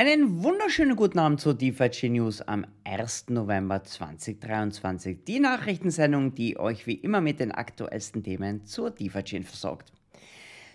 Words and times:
Einen 0.00 0.42
wunderschönen 0.42 0.96
guten 0.96 1.18
Abend 1.18 1.42
zur 1.42 1.52
DeFi 1.52 2.08
News 2.08 2.40
am 2.40 2.64
1. 2.84 3.28
November 3.28 3.84
2023. 3.84 5.24
Die 5.26 5.40
Nachrichtensendung, 5.40 6.34
die 6.34 6.58
euch 6.58 6.86
wie 6.86 6.94
immer 6.94 7.20
mit 7.20 7.38
den 7.38 7.52
aktuellsten 7.52 8.22
Themen 8.22 8.64
zur 8.64 8.92
DeFi 8.92 9.42
versorgt. 9.42 9.92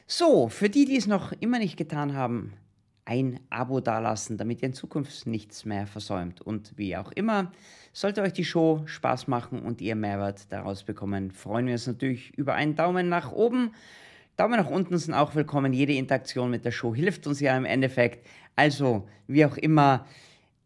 So, 0.06 0.48
für 0.48 0.70
die, 0.70 0.86
die 0.86 0.98
es 0.98 1.08
noch 1.08 1.32
immer 1.40 1.58
nicht 1.58 1.76
getan 1.76 2.14
haben, 2.14 2.54
ein 3.04 3.40
Abo 3.50 3.80
dalassen, 3.80 4.38
damit 4.38 4.62
ihr 4.62 4.68
in 4.68 4.74
Zukunft 4.76 5.26
nichts 5.26 5.66
mehr 5.66 5.88
versäumt. 5.88 6.42
Und 6.42 6.78
wie 6.78 6.96
auch 6.96 7.12
immer, 7.12 7.52
sollte 7.94 8.22
euch 8.22 8.34
die 8.34 8.46
Show 8.46 8.84
Spaß 8.86 9.28
machen 9.28 9.64
und 9.64 9.82
ihr 9.82 9.96
Mehrwert 9.96 10.52
daraus 10.52 10.84
bekommen, 10.84 11.32
freuen 11.32 11.66
wir 11.66 11.74
uns 11.74 11.88
natürlich 11.88 12.38
über 12.38 12.54
einen 12.54 12.76
Daumen 12.76 13.10
nach 13.10 13.32
oben. 13.32 13.72
Daumen 14.38 14.58
nach 14.58 14.70
unten 14.70 14.98
sind 14.98 15.14
auch 15.14 15.34
willkommen. 15.34 15.72
Jede 15.72 15.94
Interaktion 15.94 16.52
mit 16.52 16.66
der 16.66 16.72
Show 16.72 16.94
hilft 16.94 17.26
uns 17.26 17.40
ja 17.40 17.56
im 17.56 17.64
Endeffekt. 17.64 18.28
Also, 18.58 19.08
wie 19.28 19.46
auch 19.46 19.56
immer, 19.56 20.06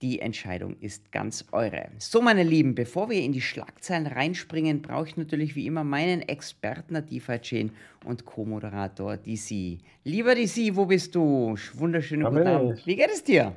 die 0.02 0.22
Entscheidung 0.22 0.76
ist 0.80 1.12
ganz 1.12 1.46
eure. 1.52 1.90
So, 2.00 2.20
meine 2.20 2.42
Lieben, 2.42 2.74
bevor 2.74 3.12
wir 3.12 3.22
in 3.22 3.32
die 3.32 3.42
Schlagzeilen 3.42 4.08
reinspringen, 4.08 4.82
brauche 4.82 5.10
ich 5.10 5.18
natürlich 5.18 5.56
wie 5.56 5.68
immer 5.68 5.84
meinen 5.84 6.24
Experten 6.24 6.96
der 6.96 7.04
DeFi-Chain 7.04 7.72
und 8.06 8.26
Co-Moderator 8.26 9.18
DC. 9.18 9.78
Lieber 10.04 10.34
DC, 10.34 10.76
wo 10.76 10.88
bist 10.88 11.14
du? 11.14 11.56
Wunderschönen 11.76 12.24
guten 12.24 12.48
Abend. 12.48 12.88
Wie 12.88 12.96
geht 12.96 13.12
es 13.12 13.24
dir? 13.24 13.54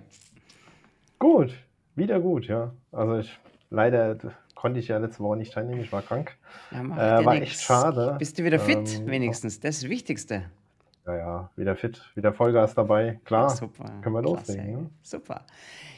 Gut, 1.18 1.54
wieder 1.96 2.20
gut, 2.20 2.46
ja. 2.48 2.74
Also 2.90 3.18
ich 3.20 3.38
leider 3.70 4.18
konnte 4.62 4.78
ich 4.78 4.86
ja 4.86 4.98
letzte 4.98 5.24
Woche 5.24 5.36
nicht 5.36 5.52
teilnehmen, 5.52 5.80
ich 5.80 5.90
war 5.90 6.02
krank. 6.02 6.36
Ja, 6.70 7.18
äh, 7.18 7.24
war 7.24 7.34
nix. 7.34 7.46
echt 7.46 7.62
schade. 7.62 8.14
Bist 8.16 8.38
du 8.38 8.44
wieder 8.44 8.60
fit, 8.60 9.00
ähm, 9.00 9.08
wenigstens? 9.08 9.58
Das 9.58 9.74
ist 9.74 9.82
das 9.82 9.90
Wichtigste. 9.90 10.44
Ja, 11.04 11.16
ja, 11.16 11.50
wieder 11.56 11.74
fit, 11.74 12.00
wieder 12.14 12.32
Vollgas 12.32 12.72
dabei. 12.72 13.18
Klar, 13.24 13.48
ja, 13.48 13.56
super. 13.56 13.86
können 14.02 14.14
wir 14.14 14.22
loslegen. 14.22 14.72
Ne? 14.72 14.90
Super. 15.02 15.46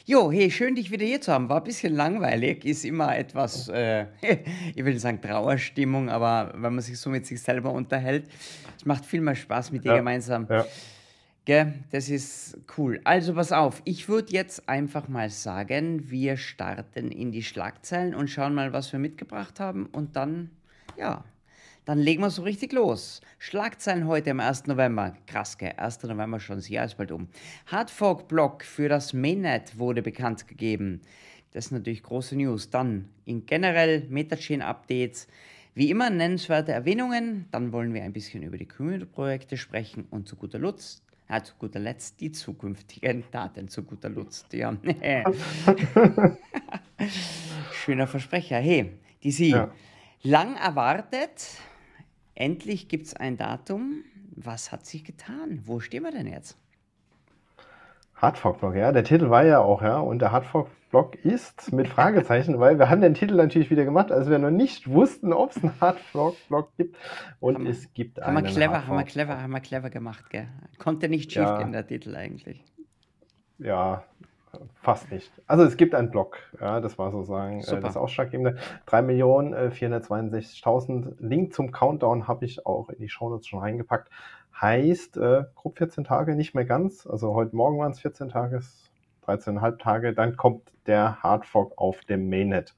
Jo, 0.07 0.33
hey, 0.33 0.51
schön, 0.51 0.77
dich 0.77 0.91
wieder 0.91 1.05
hier 1.05 1.21
zu 1.21 1.31
haben. 1.31 1.51
War 1.51 1.59
ein 1.59 1.65
bisschen 1.65 1.95
langweilig, 1.95 2.65
ist 2.65 2.87
immer 2.87 3.15
etwas, 3.15 3.69
äh, 3.69 4.07
ich 4.75 4.83
will 4.83 4.95
nicht 4.95 5.03
sagen 5.03 5.21
Trauerstimmung, 5.21 6.09
aber 6.09 6.55
wenn 6.55 6.75
man 6.75 6.81
sich 6.81 6.99
so 6.99 7.11
mit 7.11 7.27
sich 7.27 7.43
selber 7.43 7.71
unterhält, 7.71 8.31
es 8.79 8.87
macht 8.87 9.05
viel 9.05 9.21
mehr 9.21 9.35
Spaß 9.35 9.73
mit 9.73 9.85
dir 9.85 9.91
ja, 9.91 9.97
gemeinsam. 9.99 10.47
Ja. 10.49 10.65
Gell, 11.47 11.75
das 11.91 12.09
ist 12.09 12.57
cool. 12.79 13.01
Also 13.05 13.35
pass 13.35 13.53
auf, 13.53 13.83
ich 13.85 14.09
würde 14.09 14.33
jetzt 14.33 14.67
einfach 14.67 15.09
mal 15.09 15.29
sagen, 15.29 16.11
wir 16.11 16.39
starten 16.39 17.11
in 17.11 17.33
die 17.33 17.43
Schlagzeilen 17.43 18.15
und 18.15 18.29
schauen 18.29 18.55
mal, 18.55 18.73
was 18.73 18.91
wir 18.93 18.99
mitgebracht 18.99 19.61
haben 19.61 19.85
und 19.87 20.17
dann, 20.17 20.51
ja, 20.97 21.23
dann 21.85 21.99
legen 21.99 22.23
wir 22.23 22.31
so 22.31 22.45
richtig 22.45 22.73
los. 22.73 23.21
Schlagzeilen 23.39 24.07
heute 24.07 24.31
am 24.31 24.41
1. 24.41 24.69
November. 24.69 25.19
Krass, 25.27 25.59
gell? 25.59 25.75
1. 25.77 26.05
November 26.05 26.41
schon, 26.41 26.57
das 26.57 26.71
Jahr 26.71 26.87
ist 26.87 26.97
bald 26.97 27.13
um. 27.13 27.29
Hardfork-Block 27.67 28.65
für 28.65 28.89
das 28.89 29.13
Mainnet 29.13 29.79
wurde 29.79 30.01
bekannt 30.01 30.49
gegeben. 30.49 31.03
Das 31.53 31.67
ist 31.67 31.73
natürlich 31.73 32.03
große 32.03 32.37
News. 32.37 32.71
Dann 32.71 33.11
in 33.27 33.45
generell 33.45 34.07
Metachain-Updates. 34.09 35.29
Wie 35.75 35.91
immer 35.91 36.09
nennenswerte 36.09 36.73
Erwähnungen. 36.73 37.45
Dann 37.51 37.71
wollen 37.73 37.93
wir 37.93 38.03
ein 38.03 38.15
bisschen 38.15 38.43
über 38.43 38.57
die 38.57 38.67
Community-Projekte 38.67 39.59
sprechen 39.59 40.07
und 40.09 40.27
zu 40.27 40.37
guter 40.37 40.59
Letzt, 40.59 41.03
ja, 41.29 41.43
zu 41.43 41.55
guter 41.59 41.81
Letzt 41.81 42.21
die 42.21 42.33
zukünftigen 42.33 43.25
Daten 43.31 43.69
zu 43.69 43.83
guter 43.83 44.09
Letzt. 44.09 44.53
Ja. 44.53 44.77
Schöner 47.73 48.07
Versprecher. 48.07 48.59
Hey, 48.59 48.99
die 49.23 49.31
Sie. 49.31 49.51
Ja. 49.51 49.71
Lang 50.23 50.57
erwartet, 50.57 51.59
Endlich 52.35 52.89
gibt 52.89 53.07
es 53.07 53.15
ein 53.15 53.37
Datum. 53.37 54.05
Was 54.35 54.73
hat 54.73 54.87
sich 54.87 55.05
getan? 55.05 55.63
Wo 55.65 55.79
stehen 55.79 56.03
wir 56.03 56.11
denn 56.11 56.27
jetzt? 56.27 56.59
Hardfork-Blog, 58.17 58.75
ja. 58.75 58.91
Der 58.91 59.05
Titel 59.05 59.31
war 59.31 59.45
ja 59.45 59.61
auch, 59.61 59.83
ja. 59.83 59.99
Und 59.99 60.19
der 60.19 60.33
Hardfork-Blog 60.95 61.25
ist 61.25 61.73
mit 61.73 61.89
Fragezeichen, 61.89 62.61
weil 62.61 62.79
wir 62.79 62.89
haben 62.89 63.01
den 63.01 63.15
Titel 63.15 63.35
natürlich 63.35 63.69
wieder 63.71 63.85
gemacht, 63.85 64.13
als 64.13 64.31
wir 64.31 64.39
noch 64.39 64.51
nicht 64.51 64.89
wussten, 64.89 65.33
ob 65.33 65.51
es 65.51 65.61
einen 65.63 65.73
Hardfork-Blog 65.81 66.69
gibt. 66.77 66.97
Und 67.41 67.57
haben 67.57 67.67
es 67.67 67.93
gibt 67.93 68.21
haben 68.21 68.37
einen. 68.37 68.47
Wir 68.47 68.53
clever, 68.53 68.87
haben 68.87 68.97
wir 68.97 69.05
clever, 69.05 69.43
haben 69.43 69.53
wir 69.53 69.61
clever 69.61 69.91
gemacht, 69.91 70.31
gell? 70.31 70.47
Konnte 70.79 71.09
nicht 71.09 71.33
schief 71.33 71.43
ja. 71.43 71.59
gehen, 71.59 71.73
der 71.73 71.85
Titel 71.87 72.15
eigentlich. 72.15 72.63
Ja, 73.59 74.05
Fast 74.77 75.11
nicht. 75.11 75.33
Also 75.49 75.65
es 75.65 75.77
gibt 75.77 75.97
einen 75.97 76.13
Blog, 76.13 76.39
ja, 76.61 76.81
das 76.81 76.97
war 76.97 77.11
sozusagen 77.11 77.61
äh, 77.61 77.81
das 77.81 77.97
Ausschlaggebende. 77.97 78.57
3.462.000. 78.87 81.09
Äh, 81.09 81.15
Link 81.19 81.53
zum 81.53 81.73
Countdown 81.73 82.29
habe 82.29 82.45
ich 82.45 82.65
auch 82.65 82.89
in 82.91 83.01
die 83.01 83.09
Shownotes 83.09 83.49
schon 83.49 83.59
reingepackt. 83.59 84.11
Heißt, 84.61 85.17
äh, 85.17 85.47
grob 85.57 85.79
14 85.79 86.05
Tage, 86.05 86.37
nicht 86.37 86.55
mehr 86.55 86.65
ganz. 86.65 87.05
Also 87.05 87.35
heute 87.35 87.57
Morgen 87.57 87.79
waren 87.79 87.91
es 87.91 87.99
14 87.99 88.29
Tage, 88.29 88.61
13,5 89.27 89.79
Tage. 89.79 90.15
Dann 90.15 90.37
kommt 90.37 90.73
der 90.87 91.23
Hardfork 91.23 91.73
auf 91.77 92.01
dem 92.03 92.29
Mainnet. 92.29 92.75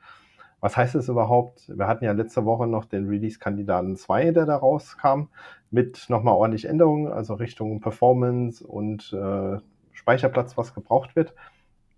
Was 0.61 0.77
heißt 0.77 0.95
es 0.95 1.09
überhaupt? 1.09 1.69
Wir 1.69 1.87
hatten 1.87 2.05
ja 2.05 2.13
letzte 2.13 2.45
Woche 2.45 2.67
noch 2.67 2.87
den 2.87 3.07
Release-Kandidaten 3.09 3.97
2, 3.97 4.33
der 4.33 4.47
da 4.47 4.57
rauskam, 4.57 5.29
mit 5.71 6.07
nochmal 6.09 6.35
ordentlich 6.35 6.65
Änderungen, 6.65 7.13
also 7.13 7.35
Richtung 7.35 7.81
Performance 7.81 8.67
und 8.67 9.13
äh, 9.13 9.59
Speicherplatz, 9.93 10.57
was 10.57 10.75
gebraucht 10.75 11.15
wird 11.17 11.35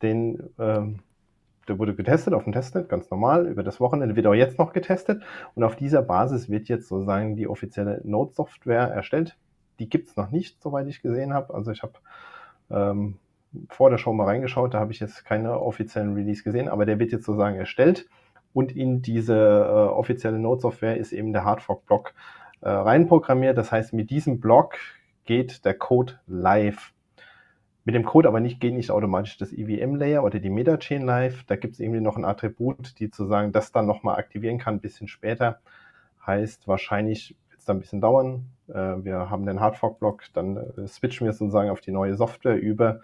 den, 0.03 0.50
ähm, 0.59 1.00
der 1.66 1.78
wurde 1.78 1.94
getestet 1.94 2.34
auf 2.34 2.44
dem 2.44 2.53
Testnet, 2.53 2.88
ganz 2.88 3.10
normal, 3.10 3.47
über 3.47 3.62
das 3.62 3.80
Wochenende 3.80 4.16
wird 4.16 4.26
auch 4.26 4.34
jetzt 4.34 4.59
noch 4.59 4.72
getestet 4.72 5.22
und 5.54 5.65
auf 5.65 5.76
dieser 5.76 6.03
Basis 6.03 6.48
wird 6.48 6.69
jetzt 6.69 6.88
sozusagen 6.88 7.36
die 7.36 7.48
offizielle 7.48 8.00
Node-Software 8.04 8.88
erstellt. 8.88 9.36
Die 9.78 9.88
gibt's 9.88 10.16
noch 10.16 10.30
nicht, 10.30 10.62
soweit 10.62 10.88
ich 10.88 11.03
gesehen 11.03 11.32
habe. 11.34 11.54
Also 11.54 11.70
ich 11.70 11.82
habe 11.82 11.94
ähm, 12.70 13.19
vor 13.69 13.91
der 13.91 13.98
Show 13.98 14.12
mal 14.12 14.25
reingeschaut, 14.25 14.75
da 14.75 14.81
habe 14.81 14.92
ich 14.92 15.00
jetzt 15.00 15.25
keine 15.25 15.60
offiziellen 15.60 16.14
Release 16.14 16.42
gesehen, 16.42 16.69
aber 16.69 16.86
der 16.86 16.98
wird 16.98 17.12
jetzt 17.12 17.25
sozusagen 17.25 17.56
erstellt 17.56 18.09
und 18.53 18.75
in 18.75 19.03
diese 19.03 19.34
äh, 19.36 19.88
offizielle 19.91 20.38
Node-Software 20.38 20.97
ist 20.97 21.12
eben 21.12 21.32
der 21.32 21.44
Hardfork-Block 21.44 22.14
äh, 22.60 22.69
reinprogrammiert. 22.69 23.56
Das 23.56 23.72
heißt, 23.72 23.92
mit 23.92 24.10
diesem 24.10 24.41
Block 24.41 24.76
geht 25.25 25.64
der 25.64 25.75
Code 25.75 26.14
live. 26.26 26.92
Mit 27.84 27.94
dem 27.94 28.04
Code 28.04 28.28
aber 28.28 28.41
nicht, 28.41 28.60
geht 28.60 28.75
nicht 28.75 28.91
automatisch 28.91 29.38
das 29.38 29.53
EVM-Layer 29.53 30.22
oder 30.22 30.41
die 30.41 30.50
Meta-Chain 30.50 31.03
live. 31.03 31.44
Da 31.44 31.56
gibt 31.56 31.75
es 31.75 31.80
irgendwie 31.80 32.00
noch 32.00 32.16
ein 32.16 32.25
Attribut, 32.25 32.98
die 32.98 33.06
sozusagen 33.06 33.53
das 33.53 33.72
dann 33.72 33.86
nochmal 33.86 34.16
aktivieren 34.16 34.59
kann, 34.59 34.75
ein 34.75 34.80
bisschen 34.80 35.09
später. 35.09 35.60
Heißt, 36.26 36.69
wahrscheinlich 36.69 37.36
wird 37.48 37.60
es 37.60 37.65
da 37.65 37.72
ein 37.72 37.80
bisschen 37.80 38.00
dauern. 38.00 38.47
Äh, 38.69 39.04
wir 39.04 39.30
haben 39.30 39.47
den 39.47 39.60
Hardfork-Block, 39.60 40.25
dann 40.34 40.56
äh, 40.56 40.86
switchen 40.86 41.26
wir 41.26 41.32
sozusagen 41.32 41.70
auf 41.70 41.80
die 41.80 41.92
neue 41.92 42.16
Software 42.16 42.60
über, 42.60 43.00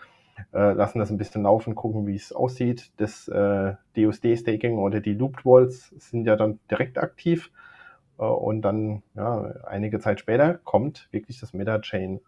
äh, 0.52 0.72
lassen 0.72 0.98
das 0.98 1.10
ein 1.10 1.18
bisschen 1.18 1.42
laufen, 1.42 1.74
gucken, 1.74 2.06
wie 2.06 2.16
es 2.16 2.32
aussieht. 2.32 2.92
Das 2.96 3.28
äh, 3.28 3.74
DUSD-Staking 3.96 4.78
oder 4.78 5.00
die 5.00 5.14
Looped 5.14 5.44
Walls 5.44 5.88
sind 5.98 6.26
ja 6.26 6.36
dann 6.36 6.58
direkt 6.70 6.98
aktiv. 6.98 7.50
Äh, 8.18 8.24
und 8.24 8.62
dann, 8.62 9.02
ja, 9.14 9.42
einige 9.64 10.00
Zeit 10.00 10.20
später 10.20 10.54
kommt 10.54 11.08
wirklich 11.10 11.40
das 11.40 11.52
Meta-Chain 11.52 12.20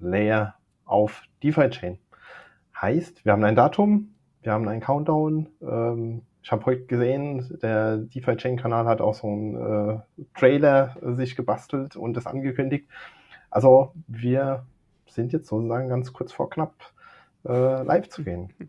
Layer 0.00 0.54
auf 0.84 1.22
DeFi-Chain. 1.42 1.98
Heißt, 2.80 3.24
wir 3.24 3.32
haben 3.32 3.44
ein 3.44 3.56
Datum, 3.56 4.14
wir 4.42 4.52
haben 4.52 4.68
einen 4.68 4.80
Countdown. 4.80 5.48
Ähm, 5.62 6.22
ich 6.42 6.52
habe 6.52 6.66
heute 6.66 6.84
gesehen, 6.84 7.58
der 7.62 7.96
DeFi-Chain-Kanal 7.96 8.86
hat 8.86 9.00
auch 9.00 9.14
so 9.14 9.28
einen 9.28 9.54
äh, 9.54 9.98
Trailer 10.34 10.96
sich 11.16 11.36
gebastelt 11.36 11.96
und 11.96 12.14
das 12.14 12.26
angekündigt. 12.26 12.86
Also 13.50 13.94
wir 14.08 14.66
sind 15.06 15.32
jetzt 15.32 15.46
sozusagen 15.46 15.88
ganz 15.88 16.12
kurz 16.12 16.32
vor 16.32 16.50
knapp 16.50 16.74
äh, 17.44 17.82
live 17.82 18.08
zu 18.08 18.24
gehen. 18.24 18.48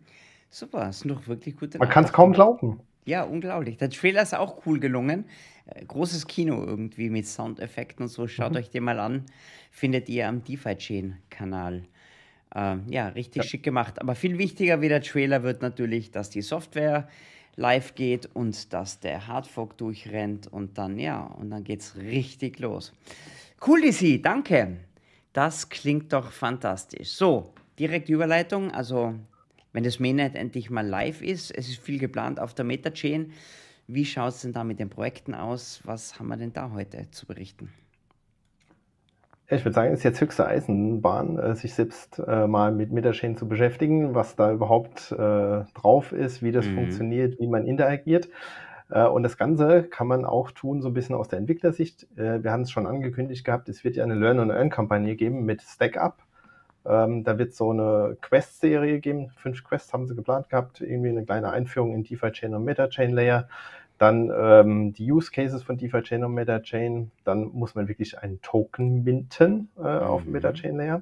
Super, 0.50 0.92
sind 0.94 1.12
doch 1.12 1.28
wirklich 1.28 1.58
gute 1.58 1.78
Man 1.78 1.90
kann 1.90 2.06
es 2.06 2.14
kaum 2.14 2.32
glauben. 2.34 2.80
Ja, 3.06 3.24
unglaublich. 3.24 3.78
Der 3.78 3.90
Trailer 3.90 4.24
ist 4.24 4.34
auch 4.34 4.66
cool 4.66 4.80
gelungen. 4.80 5.26
Äh, 5.68 5.86
großes 5.86 6.28
Kino 6.28 6.64
irgendwie 6.64 7.10
mit 7.10 7.28
Soundeffekten 7.28 8.04
und 8.04 8.10
so. 8.10 8.28
Schaut 8.28 8.52
mhm. 8.52 8.58
euch 8.58 8.70
den 8.70 8.84
mal 8.84 9.00
an. 9.00 9.26
Findet 9.72 10.10
ihr 10.10 10.28
am 10.28 10.44
DeFi-Chain-Kanal. 10.44 11.84
Äh, 12.56 12.78
ja, 12.90 13.10
richtig 13.10 13.44
ja. 13.44 13.50
schick 13.50 13.64
gemacht. 13.64 14.02
Aber 14.02 14.16
viel 14.16 14.38
wichtiger 14.38 14.82
wie 14.82 14.90
der 14.90 15.02
Trailer 15.02 15.44
wird 15.44 15.62
natürlich, 15.62 16.12
dass 16.12 16.30
die 16.30 16.42
Software 16.42 17.08
live 17.58 17.96
geht 17.96 18.30
und 18.34 18.74
dass 18.74 19.00
der 19.00 19.28
Hardfork 19.28 19.78
durchrennt 19.78 20.48
und 20.48 20.78
dann, 20.78 21.00
ja, 21.00 21.22
und 21.22 21.50
dann 21.52 21.64
geht's 21.64 21.96
richtig 21.96 22.60
los. 22.60 22.92
Cool, 23.66 23.82
DC, 23.82 24.22
danke. 24.22 24.78
Das 25.32 25.70
klingt 25.70 26.12
doch 26.12 26.32
fantastisch. 26.32 27.12
So, 27.12 27.54
direkte 27.80 28.14
Überleitung. 28.14 28.72
Also, 28.72 29.16
wenn 29.74 29.84
das 29.84 30.00
Mainnet 30.00 30.36
endlich 30.36 30.70
mal 30.70 30.86
live 30.86 31.22
ist, 31.22 31.56
es 31.56 31.68
ist 31.70 31.80
viel 31.80 32.00
geplant 32.00 32.40
auf 32.40 32.54
der 32.54 32.66
Meta-Chain. 32.66 33.32
Wie 33.88 34.06
schaut 34.06 34.34
es 34.34 34.42
denn 34.42 34.54
da 34.54 34.64
mit 34.64 34.80
den 34.80 34.90
Projekten 34.90 35.36
aus? 35.36 35.82
Was 35.84 36.20
haben 36.20 36.28
wir 36.28 36.38
denn 36.38 36.54
da 36.54 36.72
heute 36.72 37.10
zu 37.12 37.26
berichten? 37.26 37.70
Ich 39.48 39.64
würde 39.64 39.76
sagen, 39.76 39.94
es 39.94 40.00
ist 40.00 40.04
jetzt 40.04 40.22
höchste 40.22 40.48
Eisenbahn, 40.48 41.38
äh, 41.38 41.56
sich 41.56 41.76
selbst 41.76 42.20
äh, 42.26 42.48
mal 42.48 42.72
mit 42.72 42.92
Metachain 42.92 43.38
zu 43.38 43.48
beschäftigen, 43.48 44.16
was 44.16 44.36
da 44.36 44.52
überhaupt 44.52 45.12
äh, 45.12 45.16
drauf 45.76 46.12
ist, 46.14 46.42
wie 46.42 46.52
das 46.52 46.66
mhm. 46.66 46.76
funktioniert, 46.76 47.40
wie 47.40 47.46
man 47.46 47.68
interagiert. 47.68 48.28
Äh, 48.90 49.06
und 49.06 49.22
das 49.22 49.38
Ganze 49.38 49.84
kann 49.84 50.08
man 50.08 50.26
auch 50.26 50.50
tun, 50.50 50.82
so 50.82 50.88
ein 50.88 50.96
bisschen 50.96 51.14
aus 51.14 51.28
der 51.28 51.38
Entwicklersicht. 51.38 52.08
Äh, 52.18 52.44
wir 52.44 52.52
haben 52.52 52.62
es 52.62 52.72
schon 52.72 52.88
angekündigt 52.88 53.46
gehabt, 53.46 53.70
es 53.70 53.84
wird 53.84 53.96
ja 53.96 54.04
eine 54.04 54.16
Learn-and-Earn-Kampagne 54.16 55.16
geben 55.16 55.46
mit 55.46 55.62
StackUp. 55.62 56.16
Ähm, 56.88 57.24
da 57.24 57.38
wird 57.38 57.54
so 57.54 57.72
eine 57.72 58.18
Quest-Serie 58.22 59.00
geben. 59.00 59.32
Fünf 59.38 59.64
Quests 59.64 59.94
haben 59.94 60.08
sie 60.08 60.16
geplant 60.16 60.50
gehabt. 60.50 60.82
Irgendwie 60.82 61.10
eine 61.10 61.26
kleine 61.26 61.52
Einführung 61.52 61.94
in 61.94 62.04
DeFi-Chain 62.04 62.54
und 62.54 62.64
Meta-Chain-Layer. 62.64 63.48
Dann 63.98 64.32
ähm, 64.36 64.94
die 64.94 65.12
Use 65.12 65.32
Cases 65.32 65.64
von 65.64 65.78
DeFi-Chain 65.78 66.24
und 66.24 66.34
Meta-Chain. 66.34 67.12
Dann 67.24 67.46
muss 67.54 67.76
man 67.76 67.88
wirklich 67.88 68.20
einen 68.20 68.42
Token 68.42 69.04
minten 69.04 69.70
äh, 69.78 69.82
mhm. 69.82 69.86
auf 69.86 70.26
Meta-Chain-Layer. 70.26 71.02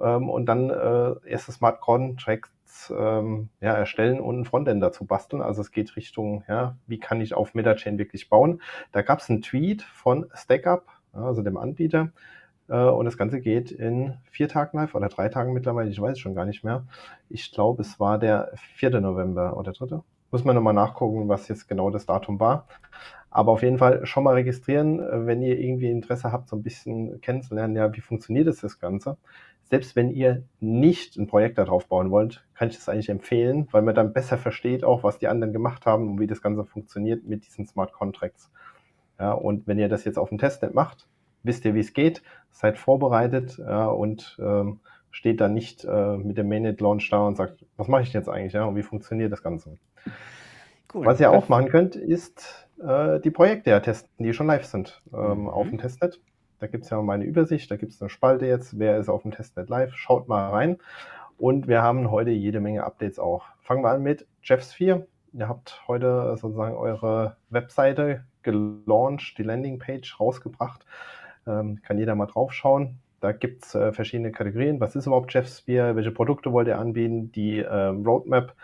Ähm, 0.00 0.28
und 0.28 0.46
dann 0.46 0.70
äh, 0.70 1.14
erste 1.28 1.52
Smart 1.52 1.80
Contracts 1.80 2.92
ähm, 2.96 3.48
ja, 3.60 3.74
erstellen 3.74 4.20
und 4.20 4.40
ein 4.40 4.44
Frontend 4.44 4.82
dazu 4.82 5.04
basteln. 5.04 5.42
Also 5.42 5.60
es 5.60 5.72
geht 5.72 5.96
Richtung, 5.96 6.44
ja, 6.48 6.76
wie 6.86 6.98
kann 6.98 7.20
ich 7.20 7.34
auf 7.34 7.54
Meta-Chain 7.54 7.98
wirklich 7.98 8.28
bauen. 8.28 8.62
Da 8.92 9.02
gab 9.02 9.20
es 9.20 9.28
einen 9.28 9.42
Tweet 9.42 9.82
von 9.82 10.26
StackUp, 10.34 10.84
also 11.12 11.42
dem 11.42 11.56
Anbieter, 11.56 12.10
und 12.76 13.04
das 13.04 13.18
Ganze 13.18 13.40
geht 13.40 13.70
in 13.72 14.14
vier 14.30 14.48
Tagen 14.48 14.78
live 14.78 14.94
oder 14.94 15.08
drei 15.08 15.28
Tagen 15.28 15.52
mittlerweile, 15.52 15.90
ich 15.90 16.00
weiß 16.00 16.18
schon 16.18 16.34
gar 16.34 16.44
nicht 16.44 16.62
mehr. 16.62 16.86
Ich 17.28 17.52
glaube, 17.52 17.82
es 17.82 17.98
war 17.98 18.18
der 18.18 18.52
4. 18.76 19.00
November 19.00 19.56
oder 19.56 19.72
3. 19.72 20.00
Muss 20.30 20.44
man 20.44 20.54
nochmal 20.54 20.74
nachgucken, 20.74 21.28
was 21.28 21.48
jetzt 21.48 21.68
genau 21.68 21.90
das 21.90 22.06
Datum 22.06 22.38
war. 22.38 22.68
Aber 23.30 23.52
auf 23.52 23.62
jeden 23.62 23.78
Fall 23.78 24.06
schon 24.06 24.24
mal 24.24 24.34
registrieren, 24.34 25.00
äh, 25.00 25.26
wenn 25.26 25.42
ihr 25.42 25.58
irgendwie 25.58 25.90
Interesse 25.90 26.32
habt, 26.32 26.48
so 26.48 26.56
ein 26.56 26.62
bisschen 26.62 27.20
kennenzulernen, 27.20 27.76
ja, 27.76 27.94
wie 27.94 28.00
funktioniert 28.00 28.46
das, 28.46 28.60
das 28.60 28.78
Ganze. 28.78 29.16
Selbst 29.64 29.94
wenn 29.94 30.10
ihr 30.10 30.42
nicht 30.58 31.16
ein 31.16 31.28
Projekt 31.28 31.58
darauf 31.58 31.86
bauen 31.86 32.10
wollt, 32.10 32.44
kann 32.54 32.68
ich 32.68 32.76
das 32.76 32.88
eigentlich 32.88 33.08
empfehlen, 33.08 33.68
weil 33.70 33.82
man 33.82 33.94
dann 33.94 34.12
besser 34.12 34.36
versteht 34.36 34.82
auch, 34.82 35.04
was 35.04 35.18
die 35.18 35.28
anderen 35.28 35.52
gemacht 35.52 35.86
haben 35.86 36.08
und 36.10 36.20
wie 36.20 36.26
das 36.26 36.42
Ganze 36.42 36.64
funktioniert 36.64 37.24
mit 37.24 37.46
diesen 37.46 37.66
Smart 37.66 37.92
Contracts. 37.92 38.50
Ja, 39.18 39.32
und 39.32 39.66
wenn 39.68 39.78
ihr 39.78 39.88
das 39.88 40.04
jetzt 40.04 40.18
auf 40.18 40.30
dem 40.30 40.38
Testnet 40.38 40.74
macht, 40.74 41.06
wisst 41.42 41.64
ihr, 41.64 41.74
wie 41.74 41.80
es 41.80 41.92
geht, 41.92 42.22
seid 42.50 42.78
vorbereitet 42.78 43.58
ja, 43.58 43.86
und 43.86 44.38
ähm, 44.40 44.80
steht 45.10 45.40
da 45.40 45.48
nicht 45.48 45.84
äh, 45.84 46.16
mit 46.16 46.38
dem 46.38 46.48
Mainnet-Launch 46.48 47.08
da 47.10 47.26
und 47.26 47.36
sagt, 47.36 47.64
was 47.76 47.88
mache 47.88 48.02
ich 48.02 48.12
jetzt 48.12 48.28
eigentlich 48.28 48.52
ja, 48.52 48.64
und 48.64 48.76
wie 48.76 48.82
funktioniert 48.82 49.32
das 49.32 49.42
Ganze. 49.42 49.76
Cool. 50.92 51.06
Was 51.06 51.20
ihr 51.20 51.30
auch 51.30 51.48
machen 51.48 51.68
könnt, 51.68 51.96
ist 51.96 52.68
äh, 52.82 53.20
die 53.20 53.30
Projekte 53.30 53.70
ja 53.70 53.80
testen, 53.80 54.10
die 54.18 54.32
schon 54.32 54.46
live 54.46 54.64
sind 54.64 55.02
ähm, 55.12 55.42
mhm. 55.42 55.48
auf 55.48 55.68
dem 55.68 55.78
Testnet. 55.78 56.20
Da 56.58 56.66
gibt 56.66 56.84
es 56.84 56.90
ja 56.90 57.00
meine 57.00 57.24
Übersicht, 57.24 57.70
da 57.70 57.76
gibt 57.76 57.92
es 57.92 58.02
eine 58.02 58.10
Spalte 58.10 58.46
jetzt, 58.46 58.78
wer 58.78 58.98
ist 58.98 59.08
auf 59.08 59.22
dem 59.22 59.30
Testnet 59.30 59.68
live, 59.68 59.94
schaut 59.94 60.28
mal 60.28 60.50
rein. 60.50 60.78
Und 61.38 61.68
wir 61.68 61.80
haben 61.80 62.10
heute 62.10 62.30
jede 62.30 62.60
Menge 62.60 62.84
Updates 62.84 63.18
auch. 63.18 63.44
Fangen 63.62 63.82
wir 63.82 63.90
an 63.90 64.02
mit 64.02 64.26
Jeffsphere. 64.42 65.06
Ihr 65.32 65.48
habt 65.48 65.82
heute 65.88 66.36
sozusagen 66.36 66.76
eure 66.76 67.36
Webseite 67.48 68.24
gelauncht, 68.42 69.38
die 69.38 69.42
Landingpage 69.42 70.20
rausgebracht. 70.20 70.84
Ähm, 71.46 71.80
kann 71.82 71.98
jeder 71.98 72.14
mal 72.14 72.26
drauf 72.26 72.52
schauen. 72.52 72.98
Da 73.20 73.32
gibt 73.32 73.64
es 73.64 73.74
äh, 73.74 73.92
verschiedene 73.92 74.32
Kategorien. 74.32 74.80
Was 74.80 74.96
ist 74.96 75.06
überhaupt 75.06 75.32
Jeffsphere? 75.32 75.94
Welche 75.96 76.10
Produkte 76.10 76.52
wollt 76.52 76.68
ihr 76.68 76.78
anbieten? 76.78 77.32
Die 77.32 77.58
ähm, 77.58 78.04
Roadmap 78.06 78.54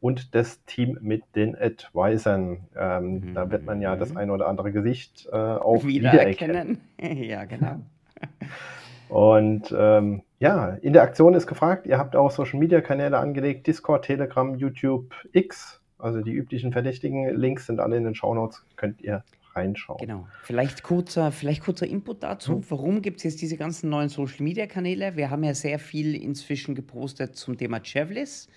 und 0.00 0.34
das 0.34 0.64
Team 0.64 0.98
mit 1.00 1.22
den 1.34 1.56
Advisern. 1.56 2.60
Ähm, 2.76 3.20
mhm. 3.20 3.34
Da 3.34 3.50
wird 3.50 3.64
man 3.64 3.80
ja 3.80 3.96
das 3.96 4.10
mhm. 4.10 4.16
ein 4.18 4.30
oder 4.30 4.48
andere 4.48 4.72
Gesicht 4.72 5.28
äh, 5.30 5.36
auch 5.36 5.84
wiedererkennen. 5.84 6.80
ja, 7.00 7.44
genau. 7.44 7.80
Und 9.08 9.72
ähm, 9.76 10.22
ja, 10.40 10.70
in 10.70 10.92
der 10.92 11.02
Aktion 11.02 11.34
ist 11.34 11.46
gefragt, 11.46 11.86
ihr 11.86 11.96
habt 11.96 12.16
auch 12.16 12.30
Social 12.32 12.58
Media 12.58 12.80
Kanäle 12.80 13.18
angelegt, 13.18 13.66
Discord, 13.68 14.04
Telegram, 14.04 14.56
YouTube, 14.56 15.14
X, 15.32 15.80
also 15.98 16.22
die 16.22 16.32
üblichen 16.32 16.72
Verdächtigen. 16.72 17.32
Links 17.36 17.66
sind 17.66 17.78
alle 17.78 17.96
in 17.96 18.04
den 18.04 18.16
Show 18.16 18.34
Notes, 18.34 18.64
könnt 18.74 19.00
ihr 19.00 19.22
reinschauen. 19.56 19.98
Genau. 19.98 20.28
Vielleicht 20.42 20.82
kurzer, 20.82 21.32
vielleicht 21.32 21.62
kurzer 21.62 21.86
Input 21.86 22.22
dazu. 22.22 22.56
Hm. 22.56 22.64
Warum 22.68 23.02
gibt 23.02 23.18
es 23.18 23.24
jetzt 23.24 23.42
diese 23.42 23.56
ganzen 23.56 23.90
neuen 23.90 24.08
Social 24.08 24.42
Media 24.42 24.66
Kanäle? 24.66 25.16
Wir 25.16 25.30
haben 25.30 25.44
ja 25.44 25.54
sehr 25.54 25.78
viel 25.78 26.14
inzwischen 26.14 26.74
gepostet 26.74 27.36
zum 27.36 27.56
Thema 27.56 27.80
Chevlis. 27.80 28.48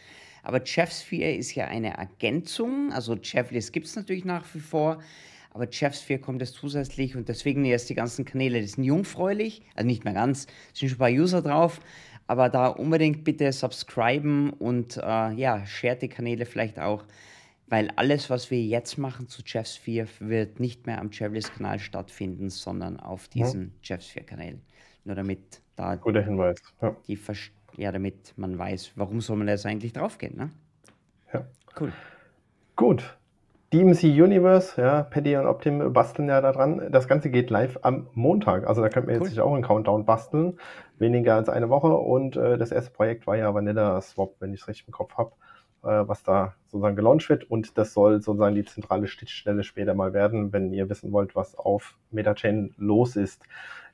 Aber 0.43 0.65
Chefsphere 0.65 1.33
ist 1.33 1.55
ja 1.55 1.65
eine 1.65 1.97
Ergänzung. 1.97 2.91
Also 2.91 3.15
Chevlis 3.15 3.71
gibt 3.71 3.87
es 3.87 3.95
natürlich 3.95 4.25
nach 4.25 4.45
wie 4.53 4.59
vor. 4.59 4.99
Aber 5.51 5.71
Chefsphere 5.71 6.19
kommt 6.19 6.41
jetzt 6.41 6.53
zusätzlich 6.53 7.15
und 7.15 7.27
deswegen 7.27 7.65
erst 7.65 7.89
die 7.89 7.95
ganzen 7.95 8.23
Kanäle, 8.23 8.61
die 8.61 8.67
sind 8.67 8.83
jungfräulich, 8.83 9.63
also 9.75 9.87
nicht 9.87 10.05
mehr 10.05 10.13
ganz, 10.13 10.45
es 10.73 10.79
sind 10.79 10.89
schon 10.89 10.97
ein 10.97 10.99
paar 10.99 11.09
User 11.09 11.41
drauf, 11.41 11.79
aber 12.27 12.49
da 12.49 12.67
unbedingt 12.67 13.23
bitte 13.23 13.51
subscriben 13.51 14.51
und 14.51 14.97
äh, 14.97 15.33
ja, 15.33 15.65
shared 15.65 16.03
die 16.03 16.07
Kanäle 16.07 16.45
vielleicht 16.45 16.79
auch 16.79 17.03
weil 17.69 17.91
alles, 17.95 18.29
was 18.29 18.51
wir 18.51 18.61
jetzt 18.61 18.97
machen 18.97 19.27
zu 19.27 19.41
Chefsphere, 19.45 20.07
wird 20.19 20.59
nicht 20.59 20.87
mehr 20.87 20.99
am 20.99 21.11
Chevlis-Kanal 21.11 21.79
stattfinden, 21.79 22.49
sondern 22.49 22.99
auf 22.99 23.27
diesen 23.27 23.61
hm. 23.61 23.71
Chefsphere-Kanal. 23.81 24.59
Nur 25.05 25.15
damit 25.15 25.61
da 25.75 25.95
Guter 25.95 26.21
Hinweis. 26.21 26.61
Ja. 26.81 26.95
Die 27.07 27.17
ja, 27.77 27.91
damit 27.91 28.33
man 28.37 28.57
weiß, 28.57 28.93
warum 28.95 29.21
soll 29.21 29.37
man 29.37 29.47
das 29.47 29.65
eigentlich 29.65 29.93
draufgehen, 29.93 30.35
ne? 30.35 30.49
Ja. 31.33 31.45
Cool. 31.79 31.93
Gut. 32.75 33.17
DMC 33.71 34.03
Universe, 34.03 34.81
ja, 34.81 35.03
Paddy 35.03 35.37
und 35.37 35.45
Optim 35.45 35.93
basteln 35.93 36.27
ja 36.27 36.41
daran. 36.41 36.91
Das 36.91 37.07
Ganze 37.07 37.29
geht 37.29 37.51
live 37.51 37.77
am 37.83 38.07
Montag. 38.13 38.67
Also 38.67 38.81
da 38.81 38.89
könnt 38.89 39.07
ihr 39.07 39.13
cool. 39.13 39.21
jetzt 39.21 39.29
sich 39.29 39.41
auch 39.41 39.53
einen 39.53 39.63
Countdown 39.63 40.05
basteln. 40.05 40.59
Weniger 40.97 41.35
als 41.35 41.49
eine 41.49 41.69
Woche. 41.69 41.93
Und 41.93 42.35
äh, 42.35 42.57
das 42.57 42.71
erste 42.71 42.89
Projekt 42.91 43.27
war 43.27 43.37
ja 43.37 43.53
Vanilla 43.53 44.01
Swap, 44.01 44.35
wenn 44.39 44.53
ich 44.53 44.61
es 44.61 44.67
richtig 44.67 44.87
im 44.87 44.93
Kopf 44.93 45.15
habe. 45.17 45.33
Äh, 45.81 46.09
was 46.09 46.23
da 46.23 46.55
sozusagen 46.67 46.97
gelauncht 46.97 47.29
wird. 47.29 47.49
Und 47.49 47.77
das 47.77 47.93
soll 47.93 48.21
sozusagen 48.21 48.53
die 48.53 48.65
zentrale 48.65 49.07
Stichstelle 49.07 49.63
später 49.63 49.93
mal 49.93 50.11
werden, 50.11 50.51
wenn 50.51 50.73
ihr 50.73 50.89
wissen 50.89 51.13
wollt, 51.13 51.37
was 51.37 51.55
auf 51.55 51.95
MetaChain 52.11 52.73
los 52.77 53.15
ist. 53.15 53.41